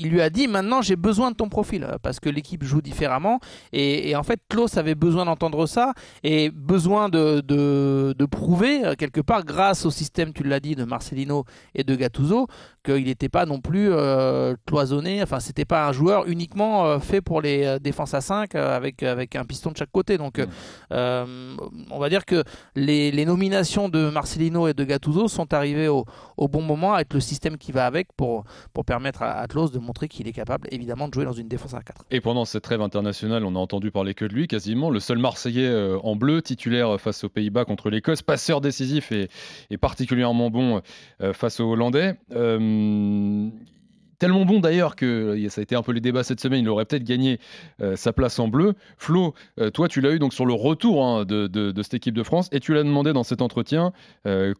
il 0.00 0.08
lui 0.08 0.20
a 0.22 0.30
dit 0.30 0.48
maintenant 0.48 0.80
j'ai 0.82 0.96
besoin 0.96 1.30
de 1.30 1.36
ton 1.36 1.48
profil 1.48 1.84
euh, 1.84 1.96
parce 2.02 2.18
que 2.20 2.28
l'équipe 2.28 2.64
joue 2.64 2.80
différemment. 2.80 3.38
Et, 3.72 4.10
et 4.10 4.16
en 4.16 4.22
fait 4.22 4.40
Klaus 4.48 4.76
avait 4.76 4.94
besoin 4.94 5.26
d'entendre 5.26 5.66
ça 5.66 5.92
et 6.24 6.50
besoin 6.50 7.08
de, 7.08 7.40
de, 7.42 8.14
de 8.18 8.24
prouver 8.24 8.84
euh, 8.84 8.94
quelque 8.96 9.20
part 9.20 9.44
grâce 9.44 9.84
au 9.84 9.90
système 9.90 10.32
tu 10.32 10.42
l'as 10.42 10.60
dit 10.60 10.74
de 10.74 10.84
Marcelino 10.84 11.44
et 11.74 11.84
de 11.84 11.94
Gattuso 11.94 12.46
qu'il 12.84 13.04
n'était 13.04 13.28
pas 13.28 13.44
non 13.44 13.60
plus 13.60 13.90
euh, 13.92 14.54
cloisonné. 14.66 15.22
Enfin 15.22 15.38
c'était 15.38 15.66
pas 15.66 15.86
un 15.86 15.92
joueur 15.92 16.26
uniquement 16.26 16.86
euh, 16.86 16.98
fait 16.98 17.20
pour 17.20 17.42
les 17.42 17.78
défenses 17.80 18.14
à 18.14 18.22
5 18.22 18.54
euh, 18.54 18.76
avec, 18.76 19.02
avec 19.02 19.36
un 19.36 19.44
piston 19.44 19.70
de 19.70 19.76
chaque 19.76 19.92
côté. 19.92 20.16
Donc 20.16 20.40
euh, 20.92 21.56
on 21.90 21.98
va 21.98 22.08
dire 22.08 22.24
que 22.24 22.42
les, 22.74 23.10
les 23.12 23.24
nominations 23.26 23.88
de 23.88 24.08
Marcelino 24.08 24.66
et 24.66 24.72
de 24.74 24.84
Gattuso 24.84 25.28
sont 25.28 25.52
arrivées 25.52 25.88
au, 25.88 26.06
au 26.36 26.48
bon 26.48 26.62
moment 26.62 26.94
avec 26.94 27.12
le 27.12 27.20
système 27.20 27.58
qui 27.58 27.70
va 27.72 27.86
avec 27.86 28.08
pour, 28.16 28.44
pour 28.72 28.84
permettre 28.84 29.22
à 29.22 29.32
Atlos 29.40 29.68
de 29.68 29.78
qu'il 30.08 30.28
est 30.28 30.32
capable 30.32 30.68
évidemment 30.70 31.08
de 31.08 31.14
jouer 31.14 31.24
dans 31.24 31.32
une 31.32 31.48
défense 31.48 31.74
à 31.74 31.82
4 31.82 32.04
Et 32.10 32.20
pendant 32.20 32.44
cette 32.44 32.62
trêve 32.62 32.80
internationale, 32.80 33.44
on 33.44 33.54
a 33.56 33.58
entendu 33.58 33.90
parler 33.90 34.14
que 34.14 34.24
de 34.24 34.34
lui, 34.34 34.46
quasiment 34.46 34.90
le 34.90 35.00
seul 35.00 35.18
Marseillais 35.18 35.66
euh, 35.66 35.98
en 36.02 36.16
bleu, 36.16 36.42
titulaire 36.42 37.00
face 37.00 37.24
aux 37.24 37.28
Pays-Bas 37.28 37.64
contre 37.64 37.90
l'Écosse, 37.90 38.22
passeur 38.22 38.60
décisif 38.60 39.12
et, 39.12 39.28
particulièrement 39.78 40.50
bon 40.50 40.82
euh, 41.20 41.32
face 41.32 41.60
aux 41.60 41.70
Hollandais. 41.70 42.14
Euh, 42.32 43.48
tellement 44.20 44.44
bon 44.44 44.60
d'ailleurs 44.60 44.94
que 44.94 45.06
euh, 45.06 45.48
ça 45.48 45.60
a 45.60 45.62
été 45.62 45.74
un 45.74 45.82
peu 45.82 45.90
les 45.90 46.00
débats 46.00 46.22
cette 46.22 46.40
semaine, 46.40 46.60
il 46.60 46.68
aurait 46.68 46.84
peut-être 46.84 47.02
gagné 47.02 47.40
euh, 47.80 47.96
sa 47.96 48.12
place 48.12 48.38
en 48.38 48.46
bleu. 48.46 48.74
Flo, 48.98 49.34
euh, 49.58 49.70
toi 49.70 49.88
tu 49.88 50.00
l'as 50.00 50.12
eu 50.12 50.20
donc 50.20 50.32
sur 50.32 50.46
le 50.46 50.52
retour 50.52 51.04
hein, 51.04 51.24
de, 51.24 51.82
cette 51.82 51.94
équipe 51.94 52.14
de 52.14 52.22
France 52.22 52.48
et 52.52 52.60
tu 52.60 52.74
l'as 52.74 52.84
demandé 52.84 53.12
dans 53.12 53.24
cet 53.24 53.42
entretien 53.42 53.92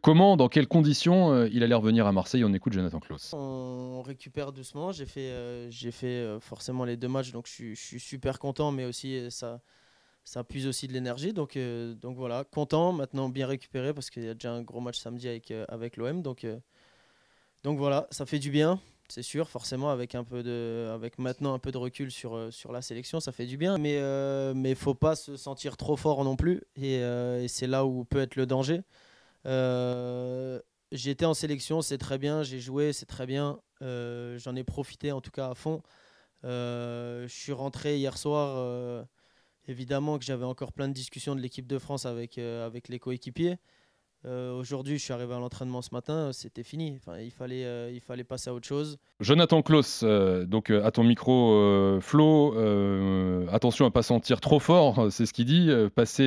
comment, 0.01 0.35
dans 0.35 0.49
quelles 0.49 0.67
conditions 0.67 1.45
il 1.45 1.63
allait 1.63 1.75
revenir 1.75 2.07
à 2.07 2.11
Marseille? 2.11 2.43
On 2.43 2.53
écoute 2.53 2.73
Jonathan 2.73 2.99
Klaus. 2.99 3.33
On 3.33 4.01
récupère 4.01 4.51
doucement. 4.51 4.91
J'ai 4.91 5.05
fait, 5.05 5.31
j'ai 5.69 5.91
fait 5.91 6.39
forcément 6.39 6.83
les 6.83 6.97
deux 6.97 7.07
matchs, 7.07 7.31
donc 7.31 7.45
je 7.47 7.75
suis, 7.75 7.99
super 7.99 8.39
content, 8.39 8.71
mais 8.71 8.85
aussi 8.85 9.29
ça, 9.29 9.61
ça 10.23 10.43
puise 10.43 10.65
aussi 10.65 10.87
de 10.87 10.93
l'énergie. 10.93 11.33
Donc, 11.33 11.57
donc 12.01 12.17
voilà, 12.17 12.43
content, 12.43 12.91
maintenant 12.91 13.29
bien 13.29 13.45
récupéré 13.45 13.93
parce 13.93 14.09
qu'il 14.09 14.23
y 14.23 14.29
a 14.29 14.33
déjà 14.33 14.51
un 14.51 14.63
gros 14.63 14.81
match 14.81 14.97
samedi 14.97 15.27
avec, 15.27 15.53
avec 15.69 15.97
l'OM. 15.97 16.23
Donc, 16.23 16.47
donc 17.63 17.77
voilà, 17.77 18.07
ça 18.09 18.25
fait 18.25 18.39
du 18.39 18.49
bien, 18.49 18.79
c'est 19.11 19.21
sûr, 19.23 19.49
forcément, 19.49 19.89
avec, 19.89 20.15
un 20.15 20.23
peu 20.23 20.41
de, 20.41 20.89
maintenant 21.17 21.53
un 21.53 21.59
peu 21.59 21.71
de 21.71 21.77
recul 21.77 22.11
sur, 22.11 22.35
euh, 22.35 22.51
sur 22.51 22.71
la 22.71 22.81
sélection, 22.81 23.19
ça 23.19 23.31
fait 23.31 23.45
du 23.45 23.57
bien. 23.57 23.77
Mais 23.77 23.95
il 23.95 23.97
euh, 23.99 24.53
mais 24.55 24.73
faut 24.73 24.95
pas 24.95 25.15
se 25.15 25.35
sentir 25.37 25.75
trop 25.77 25.97
fort 25.97 26.23
non 26.23 26.35
plus, 26.37 26.63
et, 26.77 26.99
euh, 26.99 27.47
c'est 27.47 27.67
là 27.67 27.85
où 27.85 28.05
peut 28.05 28.21
être 28.21 28.35
le 28.35 28.45
danger. 28.45 28.81
Euh, 29.45 30.59
J'étais 30.91 31.25
en 31.25 31.33
sélection, 31.33 31.81
c'est 31.81 31.97
très 31.97 32.17
bien, 32.17 32.43
j'ai 32.43 32.59
joué, 32.59 32.93
c'est 32.93 33.05
très 33.05 33.25
bien. 33.25 33.59
J'en 33.81 34.55
ai 34.55 34.63
profité 34.63 35.11
en 35.11 35.21
tout 35.21 35.31
cas 35.31 35.49
à 35.49 35.55
fond. 35.55 35.81
Je 36.43 37.27
suis 37.29 37.53
rentré 37.53 37.97
hier 37.97 38.17
soir. 38.17 39.05
évidemment 39.67 40.19
que 40.19 40.25
j'avais 40.25 40.43
encore 40.43 40.73
plein 40.73 40.89
de 40.89 40.93
discussions 40.93 41.33
de 41.35 41.39
l'équipe 41.41 41.65
de 41.65 41.79
France 41.79 42.05
avec 42.05 42.35
les 42.37 42.99
coéquipiers. 42.99 43.57
Euh, 44.25 44.53
Aujourd'hui, 44.53 44.99
je 44.99 45.03
suis 45.03 45.13
arrivé 45.13 45.33
à 45.33 45.39
l'entraînement 45.39 45.81
ce 45.81 45.89
matin, 45.93 46.29
c'était 46.31 46.61
fini. 46.63 46.93
Enfin, 46.97 47.17
il, 47.19 47.31
fallait, 47.31 47.65
euh, 47.65 47.89
il 47.91 48.01
fallait 48.01 48.23
passer 48.23 48.51
à 48.51 48.53
autre 48.53 48.67
chose. 48.67 48.99
Jonathan 49.19 49.61
Klaus, 49.63 50.01
euh, 50.03 50.45
donc 50.45 50.69
euh, 50.69 50.83
à 50.85 50.91
ton 50.91 51.03
micro, 51.03 51.53
euh, 51.53 51.99
Flo, 52.01 52.55
euh, 52.55 53.45
attention 53.51 53.85
à 53.87 53.91
pas 53.91 54.03
sentir 54.03 54.39
trop 54.39 54.59
fort, 54.59 55.07
c'est 55.11 55.25
ce 55.25 55.33
qu'il 55.33 55.45
dit, 55.45 55.67
euh, 55.69 55.89
passer, 55.89 56.23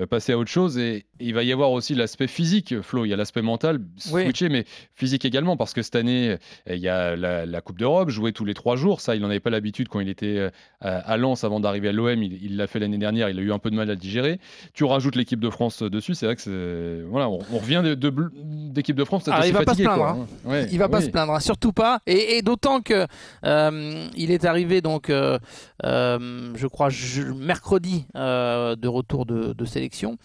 euh, 0.00 0.06
passer 0.08 0.32
à 0.32 0.38
autre 0.38 0.50
chose. 0.50 0.78
Et, 0.78 0.96
et 0.98 1.04
il 1.20 1.34
va 1.34 1.42
y 1.42 1.52
avoir 1.52 1.72
aussi 1.72 1.94
l'aspect 1.96 2.28
physique, 2.28 2.80
Flo. 2.82 3.04
Il 3.04 3.08
y 3.08 3.12
a 3.12 3.16
l'aspect 3.16 3.42
mental, 3.42 3.80
Oui. 4.12 4.22
switcher, 4.24 4.48
mais 4.48 4.64
physique 4.94 5.24
également, 5.24 5.56
parce 5.56 5.72
que 5.72 5.82
cette 5.82 5.96
année, 5.96 6.36
il 6.68 6.76
y 6.78 6.88
a 6.88 7.16
la, 7.16 7.46
la 7.46 7.60
Coupe 7.60 7.78
d'Europe, 7.78 8.10
jouer 8.10 8.32
tous 8.32 8.44
les 8.44 8.54
trois 8.54 8.76
jours. 8.76 9.00
Ça, 9.00 9.16
il 9.16 9.22
n'en 9.22 9.28
avait 9.30 9.40
pas 9.40 9.50
l'habitude 9.50 9.88
quand 9.88 9.98
il 10.00 10.08
était 10.08 10.50
à 10.80 10.94
à 11.14 11.16
Lens 11.16 11.42
avant 11.44 11.60
d'arriver 11.60 11.88
à 11.88 11.92
l'OM. 11.92 12.22
Il 12.22 12.42
il 12.44 12.56
l'a 12.56 12.66
fait 12.66 12.78
l'année 12.78 12.98
dernière, 12.98 13.28
il 13.28 13.38
a 13.38 13.42
eu 13.42 13.52
un 13.52 13.58
peu 13.58 13.70
de 13.70 13.76
mal 13.76 13.88
à 13.90 13.94
le 13.94 13.98
digérer. 13.98 14.38
Tu 14.74 14.84
rajoutes 14.84 15.16
l'équipe 15.16 15.40
de 15.40 15.50
France 15.50 15.82
dessus, 15.82 16.14
c'est 16.14 16.26
vrai 16.26 16.36
que 16.36 16.42
c'est. 16.42 17.02
Voilà, 17.08 17.23
on, 17.28 17.38
on 17.52 17.58
revient 17.58 17.82
de- 17.84 17.94
de 17.94 18.10
bl- 18.10 18.30
d'équipe 18.72 18.96
de 18.96 19.04
France. 19.04 19.24
Ah, 19.30 19.46
il 19.46 19.52
va 19.52 19.62
pas 19.62 19.74
se 19.74 19.82
plaindre, 19.82 19.98
quoi, 19.98 20.10
hein. 20.10 20.26
hein. 20.44 20.48
Ouais, 20.50 20.68
Il 20.72 20.78
va 20.78 20.88
pas 20.88 21.00
se 21.00 21.08
plaindre, 21.08 21.32
hein, 21.34 21.40
surtout 21.40 21.72
pas. 21.72 22.00
Et, 22.06 22.36
et 22.38 22.42
d'autant 22.42 22.80
que 22.80 23.06
euh, 23.44 24.08
il 24.16 24.30
est 24.32 24.44
arrivé 24.44 24.80
donc, 24.80 25.10
euh, 25.10 25.38
euh, 25.84 26.50
je 26.54 26.66
crois, 26.66 26.88
je- 26.88 27.22
mercredi 27.22 28.06
de 28.14 28.88
retour 28.88 29.26
de, 29.26 29.52
de 29.52 29.64
sélection. 29.64 30.16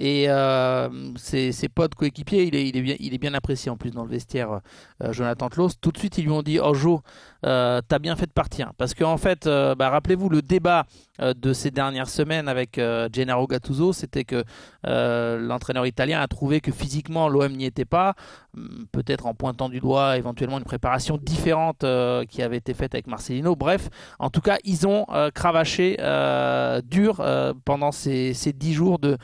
Et 0.00 0.26
ses, 1.16 1.52
ses 1.52 1.68
potes 1.68 1.94
coéquipiers, 1.94 2.44
il 2.44 2.54
est, 2.54 2.68
il, 2.68 2.76
est 2.76 2.82
bien, 2.82 2.96
il 2.98 3.14
est 3.14 3.18
bien 3.18 3.34
apprécié 3.34 3.70
en 3.70 3.76
plus 3.76 3.90
dans 3.90 4.04
le 4.04 4.10
vestiaire, 4.10 4.60
Jonathan 5.10 5.48
Tlos. 5.48 5.70
Tout 5.80 5.92
de 5.92 5.98
suite, 5.98 6.18
ils 6.18 6.24
lui 6.24 6.30
ont 6.30 6.42
dit 6.42 6.58
Oh 6.62 6.74
Jo, 6.74 7.00
euh, 7.46 7.80
t'as 7.86 7.98
bien 7.98 8.16
fait 8.16 8.26
de 8.26 8.32
partir. 8.32 8.72
Parce 8.76 8.94
qu'en 8.94 9.16
fait, 9.16 9.46
euh, 9.46 9.74
bah, 9.74 9.90
rappelez-vous, 9.90 10.28
le 10.28 10.42
débat 10.42 10.86
euh, 11.20 11.34
de 11.34 11.52
ces 11.52 11.70
dernières 11.70 12.08
semaines 12.08 12.48
avec 12.48 12.80
Gennaro 13.12 13.46
Gattuso, 13.46 13.92
c'était 13.92 14.24
que 14.24 14.44
l'entraîneur 14.84 15.86
italien 15.86 16.20
a 16.20 16.26
trouvé 16.26 16.60
que 16.60 16.72
physiquement 16.72 17.28
l'OM 17.28 17.52
n'y 17.52 17.64
était 17.64 17.84
pas, 17.84 18.14
Hum, 18.56 18.86
peut-être 18.92 19.26
en 19.26 19.34
pointant 19.34 19.68
du 19.68 19.78
doigt 19.78 20.16
éventuellement 20.16 20.58
une 20.58 20.64
préparation 20.64 21.18
différente 21.18 21.84
qui 22.28 22.42
avait 22.42 22.56
été 22.56 22.74
faite 22.74 22.94
avec 22.94 23.06
Marcelino. 23.06 23.54
Bref, 23.56 23.88
en 24.18 24.30
tout 24.30 24.40
cas, 24.40 24.56
ils 24.64 24.86
ont 24.86 25.06
cravaché 25.34 25.96
dur 26.84 27.24
pendant 27.64 27.92
ces, 27.92 28.34
ces 28.34 28.52
10 28.52 28.72
jours 28.72 28.98
de, 28.98 29.16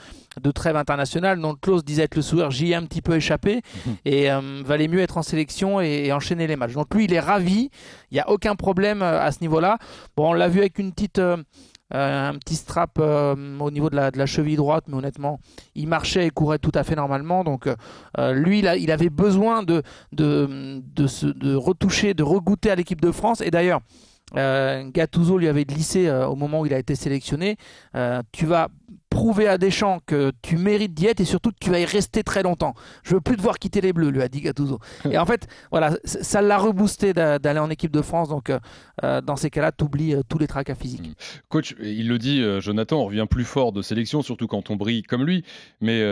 de 0.43 0.51
trêve 0.51 0.77
internationale. 0.77 1.41
Donc 1.41 1.61
Klaus 1.61 1.85
disait 1.85 2.05
être 2.05 2.17
le 2.17 2.23
sourire, 2.23 2.51
j'y 2.51 2.73
ai 2.73 2.75
un 2.75 2.85
petit 2.85 3.03
peu 3.03 3.15
échappé 3.17 3.63
et 4.05 4.31
euh, 4.31 4.63
valait 4.65 4.89
mieux 4.89 5.01
être 5.01 5.17
en 5.19 5.23
sélection 5.23 5.81
et, 5.81 6.05
et 6.07 6.13
enchaîner 6.13 6.47
les 6.47 6.57
matchs. 6.57 6.73
Donc 6.75 6.95
lui, 6.95 7.05
il 7.05 7.13
est 7.13 7.21
ravi, 7.21 7.71
il 8.11 8.15
n'y 8.15 8.21
a 8.21 8.31
aucun 8.31 8.57
problème 8.57 9.03
euh, 9.03 9.21
à 9.21 9.33
ce 9.33 9.41
niveau-là. 9.41 9.79
Bon, 10.17 10.31
on 10.31 10.33
l'a 10.33 10.49
vu 10.49 10.61
avec 10.61 10.79
une 10.79 10.93
petite... 10.93 11.19
euh, 11.19 11.37
euh, 11.93 12.31
un 12.31 12.39
petit 12.39 12.57
strap 12.57 12.93
euh, 12.99 13.59
au 13.61 13.71
niveau 13.71 13.91
de 13.91 13.95
la, 13.95 14.11
de 14.11 14.17
la 14.19 14.25
cheville 14.27 14.57
droite, 14.57 14.85
mais 14.89 14.97
honnêtement, 14.97 15.39
il 15.75 15.87
marchait 15.87 16.27
et 16.27 16.31
courait 16.31 16.59
tout 16.59 16.73
à 16.75 16.83
fait 16.83 16.97
normalement. 16.97 17.45
Donc, 17.45 17.69
euh, 18.19 18.33
lui, 18.33 18.61
il, 18.61 18.67
a- 18.69 18.77
il 18.77 18.91
avait 18.91 19.11
besoin 19.11 19.63
de, 19.63 19.83
de, 20.11 20.81
de, 20.83 21.07
se, 21.07 21.27
de 21.27 21.55
retoucher, 21.55 22.15
de 22.15 22.23
regoûter 22.23 22.71
à 22.71 22.75
l'équipe 22.75 23.03
de 23.03 23.13
France. 23.13 23.43
Et 23.43 23.51
d'ailleurs, 23.51 23.81
euh, 24.37 24.85
Gattuso 24.91 25.39
lui 25.39 25.49
avait 25.49 25.65
glissé 25.65 26.09
euh, 26.09 26.27
au 26.27 26.35
moment 26.37 26.61
où 26.61 26.67
il 26.67 26.75
a 26.75 26.79
été 26.79 26.95
sélectionné. 26.95 27.57
euh, 27.95 28.23
tu 28.33 28.47
vas 28.47 28.69
prouver 29.11 29.47
à 29.47 29.59
Deschamps 29.59 30.01
que 30.07 30.33
tu 30.43 30.57
mérites 30.57 30.93
d'y 30.93 31.07
être 31.07 31.21
et 31.21 31.25
surtout 31.25 31.51
que 31.51 31.59
tu 31.61 31.71
vas 31.71 31.79
y 31.79 31.85
rester 31.85 32.25
très 32.25 32.43
longtemps. 32.43 32.75
Je 33.05 33.15
veux 33.15 33.21
plus 33.21 33.37
te 33.37 33.43
voir 33.43 33.61
quitter 33.61 33.81
les 33.81 33.93
Bleus, 33.93 34.11
lui 34.11 34.21
a 34.23 34.29
dit 34.29 34.41
Gattuso. 34.41 34.81
Et 35.09 35.19
en 35.19 35.25
fait, 35.27 35.47
voilà, 35.71 35.97
ça 36.05 36.43
l'a 36.43 36.59
reboosté 36.59 37.13
d'a- 37.13 37.39
d'aller 37.39 37.61
en 37.61 37.71
équipe 37.71 37.93
de 37.93 38.03
France. 38.03 38.29
Donc, 38.29 38.51
euh, 38.51 39.21
dans 39.21 39.37
ces 39.37 39.51
cas-là, 39.51 39.71
tu 39.71 39.85
oublies 39.85 40.17
tous 40.29 40.39
les 40.39 40.49
tracas 40.49 40.75
physiques. 40.75 41.13
Coach, 41.49 41.77
il 41.81 42.09
le 42.09 42.19
dit, 42.19 42.43
Jonathan, 42.61 43.03
on 43.03 43.05
revient 43.05 43.27
plus 43.31 43.45
fort 43.45 43.71
de 43.71 43.83
sélection, 43.83 44.23
surtout 44.23 44.49
quand 44.49 44.71
on 44.71 44.77
brille 44.77 45.05
comme 45.05 45.25
lui. 45.25 45.45
Mais 45.81 46.03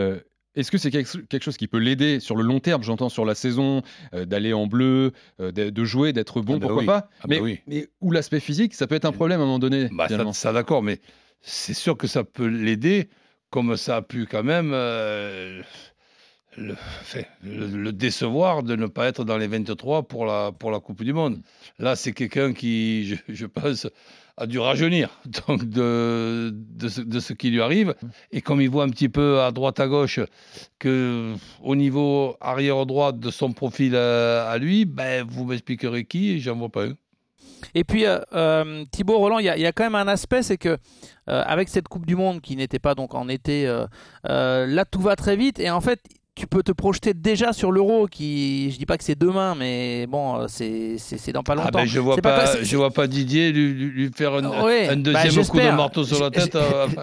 est-ce 0.55 0.71
que 0.71 0.79
c'est 0.79 0.91
quelque 0.91 1.41
chose 1.43 1.57
qui 1.57 1.67
peut 1.69 1.79
l'aider 1.79 2.21
sur 2.21 2.37
le 2.37 2.43
long 2.43 2.61
terme, 2.61 2.83
j'entends 2.83 3.09
sur 3.09 3.25
la 3.25 3.35
saison, 3.35 3.83
euh, 4.15 4.25
d'aller 4.25 4.53
en 4.53 4.67
bleu, 4.67 5.13
euh, 5.41 5.53
de, 5.53 5.71
de 5.71 5.85
jouer, 5.85 6.13
d'être 6.13 6.41
bon, 6.43 6.55
Ah 6.55 6.59
bah 6.59 6.67
pourquoi 6.67 6.81
oui. 6.81 6.87
pas? 6.87 7.09
Ah 7.21 7.23
bah 7.23 7.27
mais, 7.29 7.41
oui. 7.41 7.61
mais 7.67 7.89
où 8.01 8.11
l'aspect 8.11 8.41
physique, 8.41 8.75
ça 8.75 8.87
peut 8.87 8.95
être 8.95 9.05
un 9.07 9.13
problème 9.13 9.41
à 9.41 9.43
un 9.45 9.47
moment 9.47 9.59
donné. 9.59 9.89
Bah, 9.93 10.09
ça, 10.33 10.53
d'accord, 10.53 10.83
mais 10.83 11.01
c'est 11.41 11.75
sûr 11.75 11.97
que 11.97 12.07
ça 12.07 12.25
peut 12.25 12.47
l'aider, 12.47 13.09
comme 13.51 13.77
ça 13.77 13.97
a 13.97 14.03
pu 14.03 14.27
quand 14.27 14.45
même 14.45 14.73
euh, 14.75 15.63
le, 16.57 16.75
enfin, 17.01 17.23
le- 17.43 17.67
le 17.67 17.93
décevoir 17.93 18.63
de 18.63 18.77
ne 18.77 18.87
pas 18.87 19.07
être 19.09 19.25
dans 19.25 19.39
les 19.39 19.47
23 19.47 20.03
pour 20.03 20.27
la, 20.27 20.53
pour 20.53 20.71
la 20.71 20.81
Coupe 20.81 21.03
du 21.03 21.13
Monde. 21.15 21.41
Là, 21.79 21.97
c'est 21.97 22.13
quelqu'un 22.13 22.53
qui, 22.53 23.07
je, 23.07 23.17
je 23.29 23.47
pense, 23.47 23.87
a 24.37 24.47
dû 24.47 24.59
rajeunir 24.59 25.11
donc 25.47 25.65
de, 25.65 26.51
de, 26.53 27.21
ce, 27.21 27.33
qui 27.33 27.51
lui 27.51 27.61
arrive. 27.61 27.95
Et 28.31 28.41
comme 28.41 28.61
il 28.61 28.71
voit 28.71 28.85
un 28.85 28.91
petit 28.91 29.09
peu 29.09 29.41
à 29.41 29.51
droite, 29.51 29.81
à 29.81 29.89
gauche, 29.89 30.21
que 30.79 31.35
au 31.63 31.77
niveau 31.77 32.37
arrière-droite 32.41 33.19
de 33.19 33.31
son 33.31 33.53
profil 33.53 33.97
à, 33.97 34.57
lui, 34.59 34.85
ben, 34.85 35.25
vous 35.29 35.45
m'expliquerez 35.45 36.05
qui, 36.05 36.41
j'en 36.41 36.57
vois 36.57 36.69
pas 36.69 36.87
un. 36.87 36.95
Et 37.75 37.85
puis 37.85 38.07
euh, 38.07 38.19
euh, 38.33 38.85
Thibaut 38.91 39.19
Roland, 39.19 39.39
il 39.39 39.45
y, 39.45 39.61
y 39.61 39.67
a 39.67 39.73
quand 39.73 39.85
même 39.85 39.95
un 39.95 40.09
aspect, 40.09 40.43
c'est 40.43 40.59
que 40.59 40.77
euh, 41.29 41.43
avec 41.47 41.69
cette 41.69 41.89
Coupe 41.89 42.07
du 42.07 42.17
Monde 42.17 42.41
qui 42.41 42.57
n'était 42.57 42.81
pas 42.81 42.95
donc 42.95 43.15
en 43.15 43.29
été, 43.29 43.67
euh, 43.67 43.87
là 44.67 44.85
tout 44.85 45.01
va 45.01 45.15
très 45.17 45.37
vite 45.37 45.61
et 45.61 45.71
en 45.71 45.81
fait 45.81 46.01
tu 46.35 46.47
peux 46.47 46.63
te 46.63 46.73
projeter 46.73 47.13
déjà 47.13 47.53
sur 47.53 47.71
l'Euro 47.73 48.07
qui, 48.07 48.71
je 48.73 48.79
dis 48.79 48.87
pas 48.87 48.97
que 48.97 49.05
c'est 49.05 49.19
demain, 49.19 49.55
mais 49.55 50.07
bon, 50.07 50.37
euh, 50.41 50.47
c'est 50.49 51.33
dans 51.33 51.43
pas 51.43 51.55
longtemps. 51.55 51.69
Ah 51.69 51.79
ben 51.83 51.85
je 51.87 52.01
vois 52.01 52.17
pas, 52.17 52.63
je 52.63 52.75
vois 52.77 52.91
pas 52.91 53.07
Didier 53.07 53.53
lui, 53.53 53.75
lui- 53.75 53.91
lui 53.91 54.11
faire 54.17 54.35
un, 54.35 54.63
Ouais, 54.65 54.89
un 54.89 54.97
bah, 54.97 55.25
deuxième 55.25 55.45
coup 55.47 55.59
de 55.59 55.71
marteau 55.71 56.05
sur 56.05 56.21
la 56.23 56.31
tête. 56.31 56.57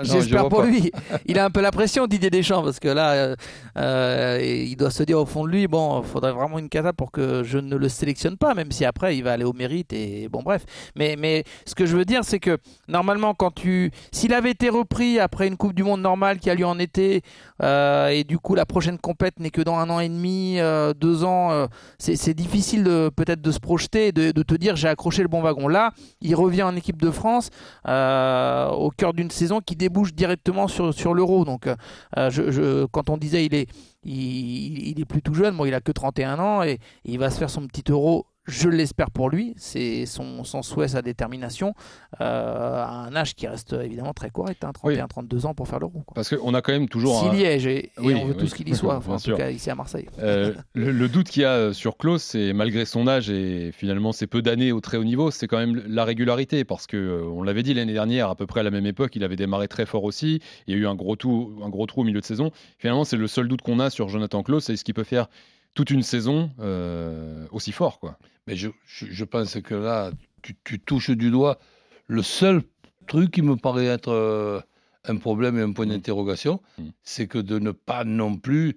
je 0.03 0.11
J'espère 0.13 0.49
pour 0.49 0.61
pas. 0.61 0.65
lui. 0.65 0.91
Il 1.27 1.37
a 1.37 1.45
un 1.45 1.51
peu 1.51 1.61
la 1.61 1.69
pression, 1.71 2.07
Didier 2.07 2.31
Deschamps, 2.31 2.63
parce 2.63 2.79
que 2.79 2.87
là, 2.87 3.11
euh, 3.13 3.35
euh, 3.77 4.39
il 4.41 4.75
doit 4.75 4.89
se 4.89 5.03
dire 5.03 5.19
au 5.19 5.25
fond 5.27 5.45
de 5.45 5.51
lui, 5.51 5.67
bon, 5.67 6.01
faudrait 6.01 6.31
vraiment 6.31 6.57
une 6.57 6.69
cata 6.69 6.91
pour 6.91 7.11
que 7.11 7.43
je 7.43 7.59
ne 7.59 7.75
le 7.75 7.87
sélectionne 7.87 8.35
pas, 8.35 8.55
même 8.55 8.71
si 8.71 8.83
après 8.83 9.15
il 9.15 9.23
va 9.23 9.33
aller 9.33 9.43
au 9.45 9.53
mérite 9.53 9.93
et 9.93 10.27
bon, 10.27 10.41
bref. 10.41 10.65
Mais, 10.95 11.15
mais 11.19 11.43
ce 11.67 11.75
que 11.75 11.85
je 11.85 11.95
veux 11.95 12.05
dire, 12.05 12.21
c'est 12.23 12.39
que 12.39 12.57
normalement, 12.87 13.35
quand 13.35 13.51
tu, 13.53 13.91
s'il 14.11 14.33
avait 14.33 14.51
été 14.51 14.69
repris 14.69 15.19
après 15.19 15.47
une 15.47 15.55
Coupe 15.55 15.73
du 15.75 15.83
Monde 15.83 16.01
normale 16.01 16.39
qui 16.39 16.49
a 16.49 16.55
lieu 16.55 16.65
en 16.65 16.79
été, 16.79 17.21
euh, 17.61 18.07
et 18.07 18.23
du 18.23 18.39
coup 18.39 18.55
la 18.55 18.65
prochaine 18.65 18.97
n'est 19.39 19.51
que 19.51 19.61
dans 19.61 19.77
un 19.77 19.89
an 19.89 19.99
et 19.99 20.09
demi, 20.09 20.59
euh, 20.59 20.93
deux 20.93 21.23
ans, 21.23 21.51
euh, 21.51 21.67
c'est 21.97 22.33
difficile 22.33 22.83
peut-être 23.15 23.41
de 23.41 23.51
se 23.51 23.59
projeter, 23.59 24.07
et 24.07 24.11
de, 24.11 24.31
te 24.31 24.55
dire 24.55 24.75
j'ai 24.75 24.87
accroché 24.87 25.21
le 25.21 25.27
bon 25.27 25.41
wagon. 25.41 25.67
Là, 25.67 25.91
il 26.21 26.35
revient 26.35 26.63
en 26.63 26.75
équipe 26.75 27.01
de 27.01 27.11
France 27.11 27.49
euh, 27.87 28.69
au 28.69 28.89
cœur 28.89 29.13
d'une 29.13 29.31
saison 29.31 29.59
qui 29.61 29.75
débouche 29.75 30.13
directement 30.13 30.67
sur, 30.67 31.13
l'euro. 31.13 31.45
Donc, 31.45 31.67
quand 32.15 33.09
on 33.09 33.17
disait 33.17 33.45
il 33.45 33.55
est, 33.55 33.67
il, 34.03 35.05
plus 35.05 35.21
tout 35.21 35.33
jeune, 35.33 35.55
bon, 35.57 35.65
il 35.65 35.73
a 35.73 35.81
que 35.81 35.91
31 35.91 36.39
ans 36.39 36.63
et 36.63 36.79
il 37.03 37.19
va 37.19 37.29
se 37.29 37.37
faire 37.37 37.49
son 37.49 37.67
petit 37.67 37.91
euro. 37.91 38.25
Je 38.49 38.67
l'espère 38.69 39.11
pour 39.11 39.29
lui, 39.29 39.53
c'est 39.57 40.05
son, 40.05 40.43
son 40.43 40.61
souhait, 40.61 40.87
sa 40.89 41.01
détermination, 41.01 41.73
euh, 42.21 42.83
à 42.83 42.89
un 43.07 43.15
âge 43.15 43.35
qui 43.35 43.47
reste 43.47 43.73
évidemment 43.73 44.13
très 44.13 44.29
correct, 44.29 44.63
hein, 44.63 44.71
31-32 44.73 45.45
ans 45.45 45.53
pour 45.53 45.67
faire 45.67 45.79
l'euro. 45.79 46.01
quoi. 46.05 46.15
Parce 46.15 46.35
qu'on 46.35 46.53
a 46.53 46.61
quand 46.61 46.71
même 46.73 46.89
toujours. 46.89 47.19
S'il 47.21 47.29
un- 47.29 47.35
y 47.35 47.43
est, 47.43 47.63
et 47.63 47.91
Oui, 47.99 48.15
on 48.15 48.25
veut 48.25 48.33
oui. 48.33 48.37
tous 48.37 48.53
qu'il 48.53 48.67
y 48.67 48.75
soit, 48.75 48.97
enfin, 48.97 49.13
en 49.13 49.19
tout 49.19 49.35
cas 49.35 49.49
ici 49.51 49.69
à 49.69 49.75
Marseille. 49.75 50.07
Euh, 50.19 50.53
le, 50.73 50.91
le 50.91 51.07
doute 51.09 51.29
qu'il 51.29 51.43
y 51.43 51.45
a 51.45 51.73
sur 51.73 51.97
Klaus, 51.97 52.21
c'est 52.23 52.53
malgré 52.53 52.85
son 52.85 53.07
âge 53.07 53.29
et 53.29 53.71
finalement 53.71 54.11
ses 54.11 54.27
peu 54.27 54.41
d'années 54.41 54.71
au 54.71 54.81
très 54.81 54.97
haut 54.97 55.03
niveau, 55.03 55.31
c'est 55.31 55.47
quand 55.47 55.57
même 55.57 55.81
la 55.87 56.03
régularité 56.03 56.63
parce 56.65 56.87
que 56.87 56.97
euh, 56.97 57.23
on 57.23 57.43
l'avait 57.43 57.63
dit 57.63 57.73
l'année 57.73 57.93
dernière, 57.93 58.29
à 58.29 58.35
peu 58.35 58.45
près 58.47 58.61
à 58.61 58.63
la 58.63 58.71
même 58.71 58.85
époque, 58.85 59.15
il 59.15 59.23
avait 59.23 59.35
démarré 59.35 59.67
très 59.67 59.85
fort 59.85 60.03
aussi. 60.03 60.41
Il 60.67 60.73
y 60.73 60.77
a 60.77 60.79
eu 60.79 60.87
un 60.87 60.95
gros, 60.95 61.15
tout, 61.15 61.53
un 61.63 61.69
gros 61.69 61.85
trou 61.85 62.01
au 62.01 62.03
milieu 62.03 62.19
de 62.21 62.25
saison. 62.25 62.51
Finalement, 62.77 63.03
c'est 63.03 63.17
le 63.17 63.27
seul 63.27 63.47
doute 63.47 63.61
qu'on 63.61 63.79
a 63.79 63.89
sur 63.89 64.09
Jonathan 64.09 64.43
Klaus, 64.43 64.63
c'est 64.65 64.75
ce 64.75 64.83
qu'il 64.83 64.93
peut 64.93 65.03
faire 65.03 65.27
toute 65.73 65.91
une 65.91 66.03
saison 66.03 66.51
euh, 66.59 67.47
aussi 67.51 67.71
fort, 67.71 67.99
quoi. 67.99 68.17
Mais 68.47 68.55
je, 68.55 68.69
je, 68.85 69.05
je 69.09 69.23
pense 69.25 69.59
que 69.61 69.75
là, 69.75 70.11
tu, 70.41 70.55
tu 70.63 70.79
touches 70.79 71.11
du 71.11 71.29
doigt 71.31 71.59
le 72.07 72.23
seul 72.23 72.63
truc 73.07 73.31
qui 73.31 73.41
me 73.41 73.55
paraît 73.55 73.85
être 73.85 74.11
euh, 74.11 74.59
un 75.05 75.17
problème 75.17 75.57
et 75.57 75.61
un 75.61 75.71
point 75.71 75.85
d'interrogation, 75.87 76.61
Mm. 76.77 76.89
c'est 77.03 77.27
que 77.27 77.37
de 77.37 77.59
ne 77.59 77.71
pas 77.71 78.03
non 78.03 78.35
plus 78.37 78.75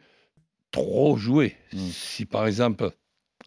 trop 0.70 1.16
jouer. 1.16 1.56
Mm. 1.72 1.78
Si 1.90 2.26
par 2.26 2.46
exemple, 2.46 2.90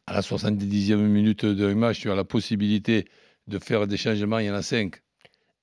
à 0.08 0.14
la 0.14 0.22
70e 0.22 0.98
minute 0.98 1.46
d'un 1.46 1.76
match, 1.76 2.02
tu 2.02 2.12
as 2.12 2.16
la 2.16 2.24
possibilité 2.24 3.06
de 3.48 3.60
faire 3.60 3.88
des 3.88 3.98
changements, 3.98 4.40
il 4.40 4.48
y 4.48 4.50
en 4.52 4.56
a 4.56 4.62
cinq, 4.62 5.02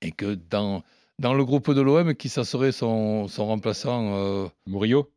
et 0.01 0.13
que 0.13 0.35
dans, 0.35 0.83
dans 1.19 1.35
le 1.35 1.45
groupe 1.45 1.73
de 1.73 1.81
l'OM, 1.81 2.15
qui 2.15 2.29
ça 2.29 2.45
serait 2.45 2.73
son, 2.73 3.29
son 3.29 3.47
remplaçant 3.47 4.17
euh, 4.17 4.49
Murillo? 4.67 5.12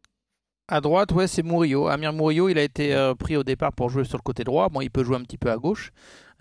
À 0.67 0.81
droite, 0.81 1.12
ouais, 1.12 1.27
c'est 1.27 1.43
Murillo. 1.43 1.88
Amir 1.88 2.12
Murillo, 2.12 2.50
il 2.50 2.57
a 2.57 2.63
été 2.63 2.95
euh, 2.95 3.13
pris 3.13 3.38
au 3.38 3.43
départ 3.43 3.72
pour 3.72 3.89
jouer 3.89 4.03
sur 4.03 4.17
le 4.17 4.24
côté 4.24 4.43
droit. 4.43 4.67
Bon, 4.69 4.81
il 4.81 4.89
peut 4.89 5.03
jouer 5.03 5.15
un 5.15 5.22
petit 5.22 5.38
peu 5.38 5.51
à 5.51 5.57
gauche, 5.57 5.91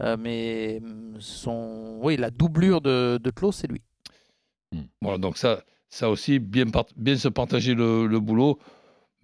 euh, 0.00 0.16
mais 0.18 0.80
hum, 0.82 1.16
son, 1.20 1.98
oui, 2.02 2.16
la 2.16 2.30
doublure 2.30 2.80
de, 2.80 3.18
de 3.22 3.32
c'est 3.52 3.66
lui. 3.66 3.82
Voilà, 5.02 5.18
donc 5.18 5.36
ça, 5.36 5.62
ça 5.90 6.08
aussi, 6.08 6.38
bien, 6.38 6.64
se 7.16 7.28
partager 7.28 7.74
le 8.06 8.18
boulot. 8.18 8.58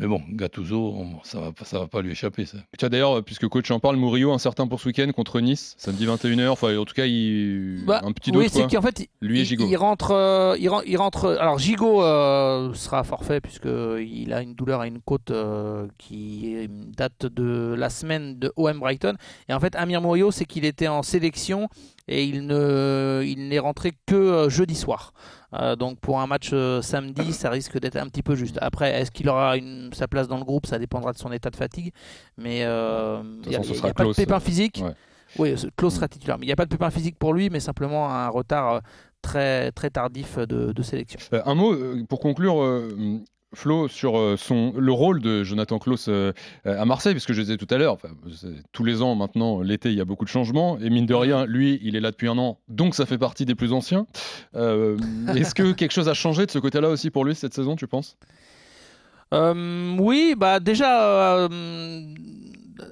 Mais 0.01 0.07
bon, 0.07 0.23
Gattuso, 0.31 0.97
ça 1.25 1.41
va, 1.41 1.53
ça 1.63 1.79
va 1.79 1.87
pas 1.87 2.01
lui 2.01 2.13
échapper, 2.13 2.47
ça. 2.47 2.57
Tiens, 2.79 2.89
d'ailleurs, 2.89 3.23
puisque 3.23 3.47
coach 3.49 3.71
en 3.71 3.81
parle, 3.81 3.97
Murillo, 3.97 4.33
incertain 4.33 4.67
pour 4.67 4.81
ce 4.81 4.89
week-end 4.89 5.11
contre 5.15 5.41
Nice, 5.41 5.75
samedi 5.77 6.07
21h. 6.07 6.49
Enfin, 6.49 6.75
en 6.79 6.87
tout 6.87 6.95
cas, 6.95 7.05
il... 7.05 7.85
Bah, 7.87 8.01
un 8.03 8.13
petit 8.13 8.33
doute. 8.33 8.43
Oui, 8.43 8.49
c'est 8.51 8.67
qu'en 8.67 8.81
fait, 8.81 9.07
lui 9.21 9.41
et 9.41 9.45
Gigot. 9.45 9.67
Il, 9.69 9.77
rentre, 9.77 10.13
euh, 10.13 10.57
il, 10.59 10.71
rentre, 10.71 10.89
il 10.89 10.97
rentre. 10.97 11.37
Alors, 11.39 11.59
Gigot 11.59 12.03
euh, 12.03 12.73
sera 12.73 13.05
forfait, 13.05 13.43
puisqu'il 13.43 14.33
a 14.33 14.41
une 14.41 14.55
douleur 14.55 14.81
à 14.81 14.87
une 14.87 15.01
côte 15.01 15.33
euh, 15.33 15.87
qui 15.99 16.57
date 16.97 17.27
de 17.27 17.75
la 17.77 17.91
semaine 17.91 18.39
de 18.39 18.55
OM 18.57 18.81
Brighton. 18.81 19.17
Et 19.51 19.53
en 19.53 19.61
fait, 19.61 19.77
Amir 19.77 20.01
Murillo, 20.01 20.31
c'est 20.31 20.47
qu'il 20.47 20.65
était 20.65 20.89
en 20.89 21.03
sélection 21.03 21.69
et 22.09 22.25
il 22.25 22.47
ne 22.47 23.23
il 23.25 23.49
n'est 23.49 23.59
rentré 23.59 23.93
que 24.07 24.15
euh, 24.15 24.49
jeudi 24.49 24.75
soir. 24.75 25.13
Euh, 25.55 25.77
donc 25.77 25.99
pour 26.01 26.21
un 26.21 26.27
match 26.27 26.51
euh, 26.53 26.81
samedi, 26.83 27.33
ça 27.33 27.51
risque 27.51 27.79
d'être 27.79 27.97
un 27.97 28.07
petit 28.07 28.23
peu 28.23 28.35
juste. 28.35 28.59
Après, 28.61 28.93
est-ce 29.01 29.11
qu'il 29.11 29.29
aura 29.29 29.57
une, 29.57 29.93
sa 29.93 30.09
place 30.09 30.29
dans 30.29 30.39
le 30.39 30.45
groupe 30.45 30.67
Ça 30.67 30.79
dépendra 30.79 31.13
de 31.13 31.19
son 31.19 31.33
état 31.33 31.51
de 31.51 31.57
fatigue. 31.57 31.93
Mais 32.37 32.59
il 32.61 33.49
n'y 33.49 33.57
a, 33.57 33.61
a 33.89 33.95
pas 33.95 34.05
de 34.05 34.15
pépin 34.15 34.41
physique. 34.41 34.83
Ouais. 34.85 34.95
Oui, 35.39 35.55
Klaus 35.77 35.95
sera 35.95 36.09
titulaire. 36.09 36.39
Mais 36.39 36.47
il 36.47 36.49
n'y 36.49 36.53
a 36.53 36.57
pas 36.57 36.65
de 36.65 36.71
pépin 36.71 36.91
physique 36.91 37.17
pour 37.19 37.33
lui, 37.33 37.51
mais 37.51 37.61
simplement 37.61 38.11
un 38.11 38.29
retard 38.29 38.81
très, 39.23 39.71
très 39.73 39.91
tardif 39.91 40.39
de, 40.39 40.73
de 40.73 40.83
sélection. 40.83 41.21
un 41.45 41.55
mot 41.55 41.77
pour 42.09 42.21
conclure. 42.21 42.89
Flo, 43.53 43.89
sur 43.89 44.17
euh, 44.17 44.37
son, 44.37 44.73
le 44.77 44.93
rôle 44.93 45.21
de 45.21 45.43
Jonathan 45.43 45.79
Klaus 45.79 46.07
euh, 46.09 46.33
à 46.65 46.85
Marseille, 46.85 47.15
puisque 47.15 47.33
je 47.33 47.41
disais 47.41 47.57
tout 47.57 47.67
à 47.71 47.79
l'heure, 47.79 47.99
tous 48.73 48.85
les 48.85 49.03
ans 49.03 49.15
maintenant, 49.17 49.61
l'été, 49.61 49.91
il 49.91 49.97
y 49.97 50.01
a 50.01 50.05
beaucoup 50.05 50.25
de 50.25 50.31
changements, 50.31 50.79
et 50.79 50.89
mine 50.89 51.07
de 51.07 51.15
rien, 51.15 51.47
lui, 51.47 51.81
il 51.83 51.97
est 51.97 52.01
là 52.01 52.13
depuis 52.13 52.29
un 52.29 52.39
an, 52.39 52.59
donc 52.69 52.95
ça 52.95 53.07
fait 53.07 53.19
partie 53.19 53.45
des 53.45 53.57
plus 53.57 53.73
anciens. 53.73 54.07
Euh, 54.55 54.97
Est-ce 55.35 55.55
que 55.55 55.73
quelque 55.73 55.93
chose 55.93 56.09
a 56.09 56.15
changé 56.15 56.47
de 56.47 56.51
ce 56.51 56.59
côté-là 56.59 56.89
aussi 56.89 57.11
pour 57.11 57.25
lui 57.25 57.35
cette 57.35 57.55
saison, 57.55 57.75
tu 57.75 57.87
penses? 57.89 58.17
Euh, 59.35 59.97
Oui, 59.99 60.35
bah 60.37 60.61
déjà 60.61 61.49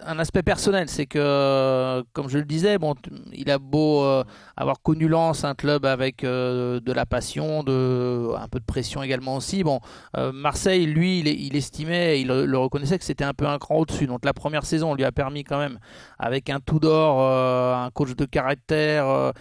un 0.05 0.19
aspect 0.19 0.43
personnel, 0.43 0.89
c'est 0.89 1.07
que, 1.07 2.03
comme 2.13 2.29
je 2.29 2.39
le 2.39 2.45
disais, 2.45 2.79
bon, 2.79 2.95
il 3.33 3.51
a 3.51 3.59
beau 3.59 4.03
euh, 4.03 4.25
avoir 4.57 4.81
connu 4.83 5.09
Lens, 5.09 5.45
un 5.45 5.55
club 5.55 5.85
avec 5.85 6.25
euh, 6.25 6.81
de 6.81 6.93
la 6.93 7.07
passion, 7.07 7.63
de, 7.63 8.31
un 8.37 8.49
peu 8.49 8.59
de 8.59 8.65
pression 8.65 9.03
également 9.03 9.37
aussi. 9.37 9.63
Bon, 9.65 9.81
euh, 10.17 10.33
Marseille, 10.33 10.87
lui, 10.87 11.21
il, 11.21 11.57
estimait, 11.57 12.21
il 12.21 12.29
le, 12.29 12.59
reconnaissait 12.59 12.99
que 12.99 13.05
c'était 13.05 13.25
un 13.25 13.35
peu 13.35 13.47
un 13.47 13.59
cran 13.59 13.77
au-dessus. 13.77 14.07
Donc 14.07 14.25
la 14.25 14.33
première 14.33 14.65
saison 14.65 14.95
lui 14.95 15.05
a 15.05 15.13
permis 15.13 15.45
quand 15.45 15.59
même, 15.59 15.79
avec 16.19 16.51
un 16.51 16.61
tout 16.61 16.81
d'or, 16.81 17.21
un 17.21 17.91
coach 17.91 18.15
de 18.15 18.25
caractère, 18.25 19.33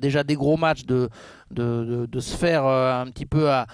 déjà 0.00 0.24
des 0.24 0.34
gros 0.34 0.56
matchs, 0.56 0.84
de, 0.84 1.08
de, 1.50 2.06
de, 2.10 2.20
se 2.20 2.36
faire 2.36 2.66
un 2.66 3.06
petit 3.06 3.26
peu 3.26 3.50
à, 3.50 3.66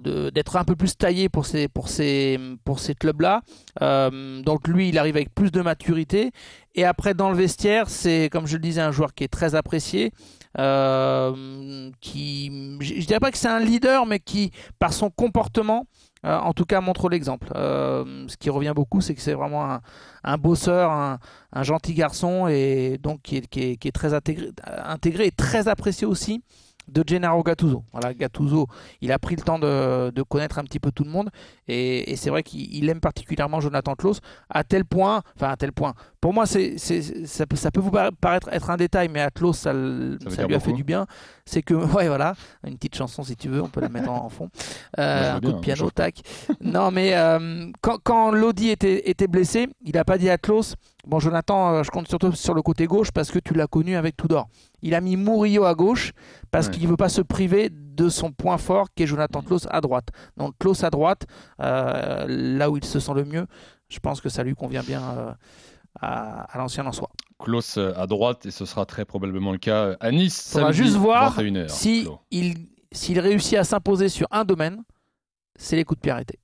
d'être 0.00 0.56
un 0.56 0.64
peu 0.64 0.76
plus 0.76 0.96
taillé 0.96 1.28
pour 1.28 1.46
ces, 1.46 1.68
pour 1.68 1.88
ces, 1.88 2.38
pour 2.64 2.78
ces 2.78 2.94
clubs-là. 2.94 3.42
donc 3.80 4.68
lui, 4.68 4.88
il 4.88 4.98
arrive 4.98 5.16
avec 5.16 5.34
plus 5.34 5.50
de 5.50 5.55
maturité. 5.60 6.32
Et 6.74 6.84
après, 6.84 7.14
dans 7.14 7.30
le 7.30 7.36
vestiaire, 7.36 7.88
c'est, 7.88 8.28
comme 8.30 8.46
je 8.46 8.54
le 8.54 8.62
disais, 8.62 8.80
un 8.80 8.92
joueur 8.92 9.14
qui 9.14 9.24
est 9.24 9.28
très 9.28 9.54
apprécié. 9.54 10.12
Euh, 10.58 11.90
qui, 12.00 12.78
je, 12.80 13.06
dirais 13.06 13.20
pas 13.20 13.30
que 13.30 13.36
c'est 13.36 13.48
un 13.48 13.60
leader, 13.60 14.06
mais 14.06 14.20
qui, 14.20 14.52
par 14.78 14.92
son 14.92 15.10
comportement, 15.10 15.86
euh, 16.24 16.38
en 16.38 16.54
tout 16.54 16.64
cas, 16.64 16.80
montre 16.80 17.08
l'exemple. 17.08 17.48
Euh, 17.54 18.24
ce 18.28 18.36
qui 18.36 18.48
revient 18.48 18.72
beaucoup, 18.74 19.00
c'est 19.00 19.14
que 19.14 19.20
c'est 19.20 19.34
vraiment 19.34 19.78
un, 20.24 20.38
bosseur, 20.38 20.90
un, 20.90 21.62
gentil 21.62 21.94
garçon, 21.94 22.48
et 22.48 22.98
donc 23.02 23.22
qui 23.22 23.36
est, 23.36 23.46
qui 23.46 23.62
est, 23.62 23.76
qui 23.76 23.88
est 23.88 23.92
très 23.92 24.14
intégré, 24.14 24.50
intégré 24.64 25.26
et 25.26 25.30
très 25.30 25.68
apprécié 25.68 26.06
aussi 26.06 26.42
de 26.88 27.02
Gennaro 27.06 27.42
Gattuso. 27.42 27.84
Voilà, 27.92 28.14
Gattuso, 28.14 28.66
il 29.00 29.12
a 29.12 29.18
pris 29.18 29.36
le 29.36 29.42
temps 29.42 29.58
de, 29.58 30.10
de 30.10 30.22
connaître 30.22 30.58
un 30.58 30.64
petit 30.64 30.80
peu 30.80 30.92
tout 30.92 31.04
le 31.04 31.10
monde 31.10 31.30
et, 31.68 32.12
et 32.12 32.16
c'est 32.16 32.30
vrai 32.30 32.42
qu'il 32.42 32.88
aime 32.88 33.00
particulièrement 33.00 33.60
Jonathan 33.60 33.94
Klaus 33.94 34.20
à 34.50 34.64
tel 34.64 34.84
point, 34.84 35.22
enfin 35.36 35.48
à 35.48 35.56
tel 35.56 35.72
point. 35.72 35.94
Pour 36.20 36.32
moi, 36.32 36.46
c'est, 36.46 36.76
ça, 36.78 37.46
peut, 37.46 37.56
ça 37.56 37.70
peut 37.70 37.80
vous 37.80 37.92
paraître 38.20 38.48
être 38.50 38.70
un 38.70 38.76
détail, 38.76 39.08
mais 39.08 39.20
à 39.20 39.30
Klaus, 39.30 39.58
ça, 39.58 39.72
ça, 40.28 40.46
lui 40.46 40.54
a 40.54 40.60
fait 40.60 40.72
du 40.72 40.82
bien. 40.82 41.06
C'est 41.44 41.62
que, 41.62 41.74
ouais, 41.94 42.08
voilà, 42.08 42.34
une 42.66 42.76
petite 42.76 42.96
chanson 42.96 43.22
si 43.22 43.36
tu 43.36 43.48
veux, 43.48 43.62
on 43.62 43.68
peut 43.68 43.80
la 43.80 43.88
mettre 43.88 44.10
en, 44.10 44.28
fond. 44.28 44.50
Euh, 44.98 45.36
un 45.36 45.40
coup 45.40 45.52
de 45.52 45.60
piano, 45.60 45.90
tac. 45.90 46.16
non, 46.60 46.90
mais 46.90 47.14
euh, 47.14 47.70
quand, 47.80 47.98
quand 48.02 48.32
Lodi 48.32 48.70
était, 48.70 49.08
était 49.08 49.28
blessé, 49.28 49.68
il 49.84 49.94
n'a 49.94 50.04
pas 50.04 50.18
dit 50.18 50.28
à 50.28 50.36
Klaus 50.36 50.74
Bon, 51.06 51.20
Jonathan, 51.20 51.72
euh, 51.72 51.82
je 51.84 51.90
compte 51.90 52.08
surtout 52.08 52.32
sur 52.32 52.52
le 52.52 52.62
côté 52.62 52.86
gauche 52.86 53.12
parce 53.12 53.30
que 53.30 53.38
tu 53.38 53.54
l'as 53.54 53.68
connu 53.68 53.94
avec 53.96 54.16
Tudor. 54.16 54.48
Il 54.82 54.94
a 54.94 55.00
mis 55.00 55.16
Murillo 55.16 55.64
à 55.64 55.74
gauche 55.74 56.12
parce 56.50 56.68
qu'il 56.68 56.82
ne 56.82 56.88
veut 56.88 56.96
pas 56.96 57.08
se 57.08 57.22
priver 57.22 57.70
de 57.70 58.08
son 58.08 58.32
point 58.32 58.58
fort 58.58 58.88
qui 58.94 59.04
est 59.04 59.06
Jonathan 59.06 59.40
Klaus 59.40 59.68
à 59.70 59.80
droite. 59.80 60.08
Donc 60.36 60.54
Klaus 60.58 60.82
à 60.82 60.90
droite, 60.90 61.26
euh, 61.60 62.26
là 62.28 62.70
où 62.70 62.76
il 62.76 62.84
se 62.84 62.98
sent 62.98 63.12
le 63.14 63.24
mieux, 63.24 63.46
je 63.88 64.00
pense 64.00 64.20
que 64.20 64.28
ça 64.28 64.42
lui 64.42 64.54
convient 64.54 64.82
bien 64.82 65.02
euh, 65.02 65.32
à, 66.00 66.42
à 66.52 66.58
l'ancien 66.58 66.84
en 66.86 66.92
soi. 66.92 67.08
Klaus 67.38 67.78
à 67.78 68.06
droite 68.06 68.46
et 68.46 68.50
ce 68.50 68.64
sera 68.64 68.84
très 68.84 69.04
probablement 69.04 69.52
le 69.52 69.58
cas 69.58 69.96
à 70.00 70.10
Nice. 70.10 70.54
On 70.56 70.62
va 70.62 70.72
juste 70.72 70.96
voir 70.96 71.38
21h, 71.38 71.68
si 71.68 72.08
il, 72.32 72.66
s'il 72.90 73.20
réussit 73.20 73.58
à 73.58 73.64
s'imposer 73.64 74.08
sur 74.08 74.26
un 74.32 74.44
domaine, 74.44 74.82
c'est 75.56 75.76
les 75.76 75.84
coups 75.84 75.98
de 75.98 76.02
pied 76.02 76.10
arrêtés. 76.12 76.40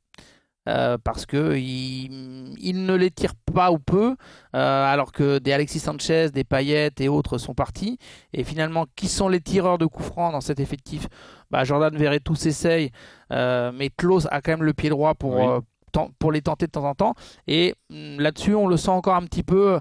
Euh, 0.68 0.96
parce 1.02 1.26
que 1.26 1.56
il, 1.56 2.54
il, 2.60 2.86
ne 2.86 2.94
les 2.94 3.10
tire 3.10 3.34
pas 3.52 3.72
ou 3.72 3.80
peu, 3.80 4.14
euh, 4.54 4.92
alors 4.92 5.10
que 5.10 5.38
des 5.38 5.52
Alexis 5.52 5.80
Sanchez, 5.80 6.30
des 6.30 6.44
Payet 6.44 6.90
et 7.00 7.08
autres 7.08 7.36
sont 7.38 7.54
partis. 7.54 7.98
Et 8.32 8.44
finalement, 8.44 8.86
qui 8.94 9.08
sont 9.08 9.28
les 9.28 9.40
tireurs 9.40 9.78
de 9.78 9.86
coups 9.86 10.06
francs 10.06 10.30
dans 10.30 10.40
cet 10.40 10.60
effectif? 10.60 11.08
Bah, 11.50 11.64
Jordan 11.64 11.96
Verretou 11.96 12.36
s'essaye, 12.36 12.92
euh, 13.32 13.72
mais 13.74 13.90
Klaus 13.90 14.28
a 14.30 14.40
quand 14.40 14.52
même 14.52 14.62
le 14.62 14.72
pied 14.72 14.88
droit 14.88 15.14
pour, 15.14 15.34
Oui. 15.34 16.02
pour 16.20 16.30
les 16.30 16.42
tenter 16.42 16.66
de 16.66 16.70
temps 16.70 16.88
en 16.88 16.94
temps. 16.94 17.14
Et 17.48 17.74
mm, 17.90 18.20
là-dessus, 18.20 18.54
on 18.54 18.68
le 18.68 18.76
sent 18.76 18.90
encore 18.90 19.16
un 19.16 19.24
petit 19.24 19.42
peu 19.42 19.80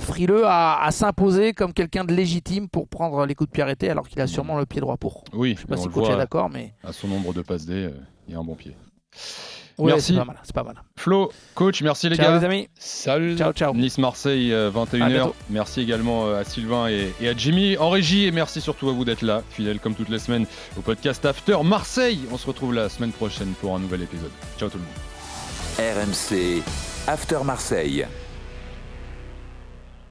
frileux 0.00 0.46
à, 0.46 0.82
à 0.82 0.90
s'imposer 0.90 1.52
comme 1.52 1.74
quelqu'un 1.74 2.04
de 2.04 2.14
légitime 2.14 2.70
pour 2.70 2.88
prendre 2.88 3.26
les 3.26 3.34
coups 3.34 3.50
de 3.50 3.52
pied 3.52 3.62
arrêtés, 3.62 3.90
alors 3.90 4.08
qu'il 4.08 4.22
a 4.22 4.26
sûrement 4.26 4.56
le 4.56 4.64
pied 4.64 4.80
droit 4.80 4.96
pour. 4.96 5.24
Oui, 5.34 5.54
Je 5.54 5.60
sais 5.60 5.66
pas 5.66 5.76
si 5.76 5.88
coach 5.90 6.08
est 6.08 6.16
d'accord, 6.16 6.48
mais 6.48 6.72
à 6.82 6.94
son 6.94 7.08
nombre 7.08 7.34
de 7.34 7.42
passes 7.42 7.66
D, 7.66 7.90
il 8.26 8.32
y 8.32 8.36
a 8.36 8.40
un 8.40 8.44
bon 8.44 8.54
pied. 8.54 8.74
Ouais, 9.78 9.92
Merci. 9.92 10.12
c'est 10.12 10.18
pas 10.18 10.24
mal. 10.24 10.36
C'est 10.42 10.54
pas 10.54 10.62
mal. 10.64 10.74
Flo, 10.96 11.32
coach, 11.54 11.82
merci 11.82 12.08
les 12.08 12.16
Ciao 12.16 12.26
gars. 12.32 12.38
les 12.38 12.44
amis. 12.44 12.68
Salut. 12.78 13.36
Ciao, 13.36 13.52
ciao. 13.52 13.74
Nice-Marseille, 13.74 14.52
euh, 14.52 14.68
À 14.68 14.70
21h. 14.72 15.08
bientôt. 15.08 15.34
Merci 15.50 15.80
également 15.80 16.26
euh, 16.26 16.40
à 16.40 16.44
Sylvain 16.44 16.88
et, 16.88 17.12
et 17.20 17.28
à 17.28 17.36
Jimmy 17.36 17.76
en 17.78 17.90
régie. 17.90 18.26
Et 18.26 18.30
merci 18.30 18.60
surtout 18.60 18.88
à 18.88 18.92
vous 18.92 19.04
d'être 19.04 19.22
là, 19.22 19.42
fidèles 19.50 19.80
comme 19.80 19.94
toutes 19.94 20.08
les 20.10 20.18
semaines 20.18 20.46
au 20.76 20.80
podcast 20.80 21.24
After 21.24 21.58
Marseille. 21.64 22.20
On 22.32 22.36
se 22.38 22.46
retrouve 22.46 22.74
la 22.74 22.88
semaine 22.88 23.12
prochaine 23.12 23.52
pour 23.60 23.74
un 23.74 23.78
nouvel 23.78 24.02
épisode. 24.02 24.30
Ciao 24.58 24.68
tout 24.68 24.78
le 24.78 24.84
monde. 24.84 25.96
RMC 25.96 26.62
After 27.06 27.38
Marseille. 27.44 28.06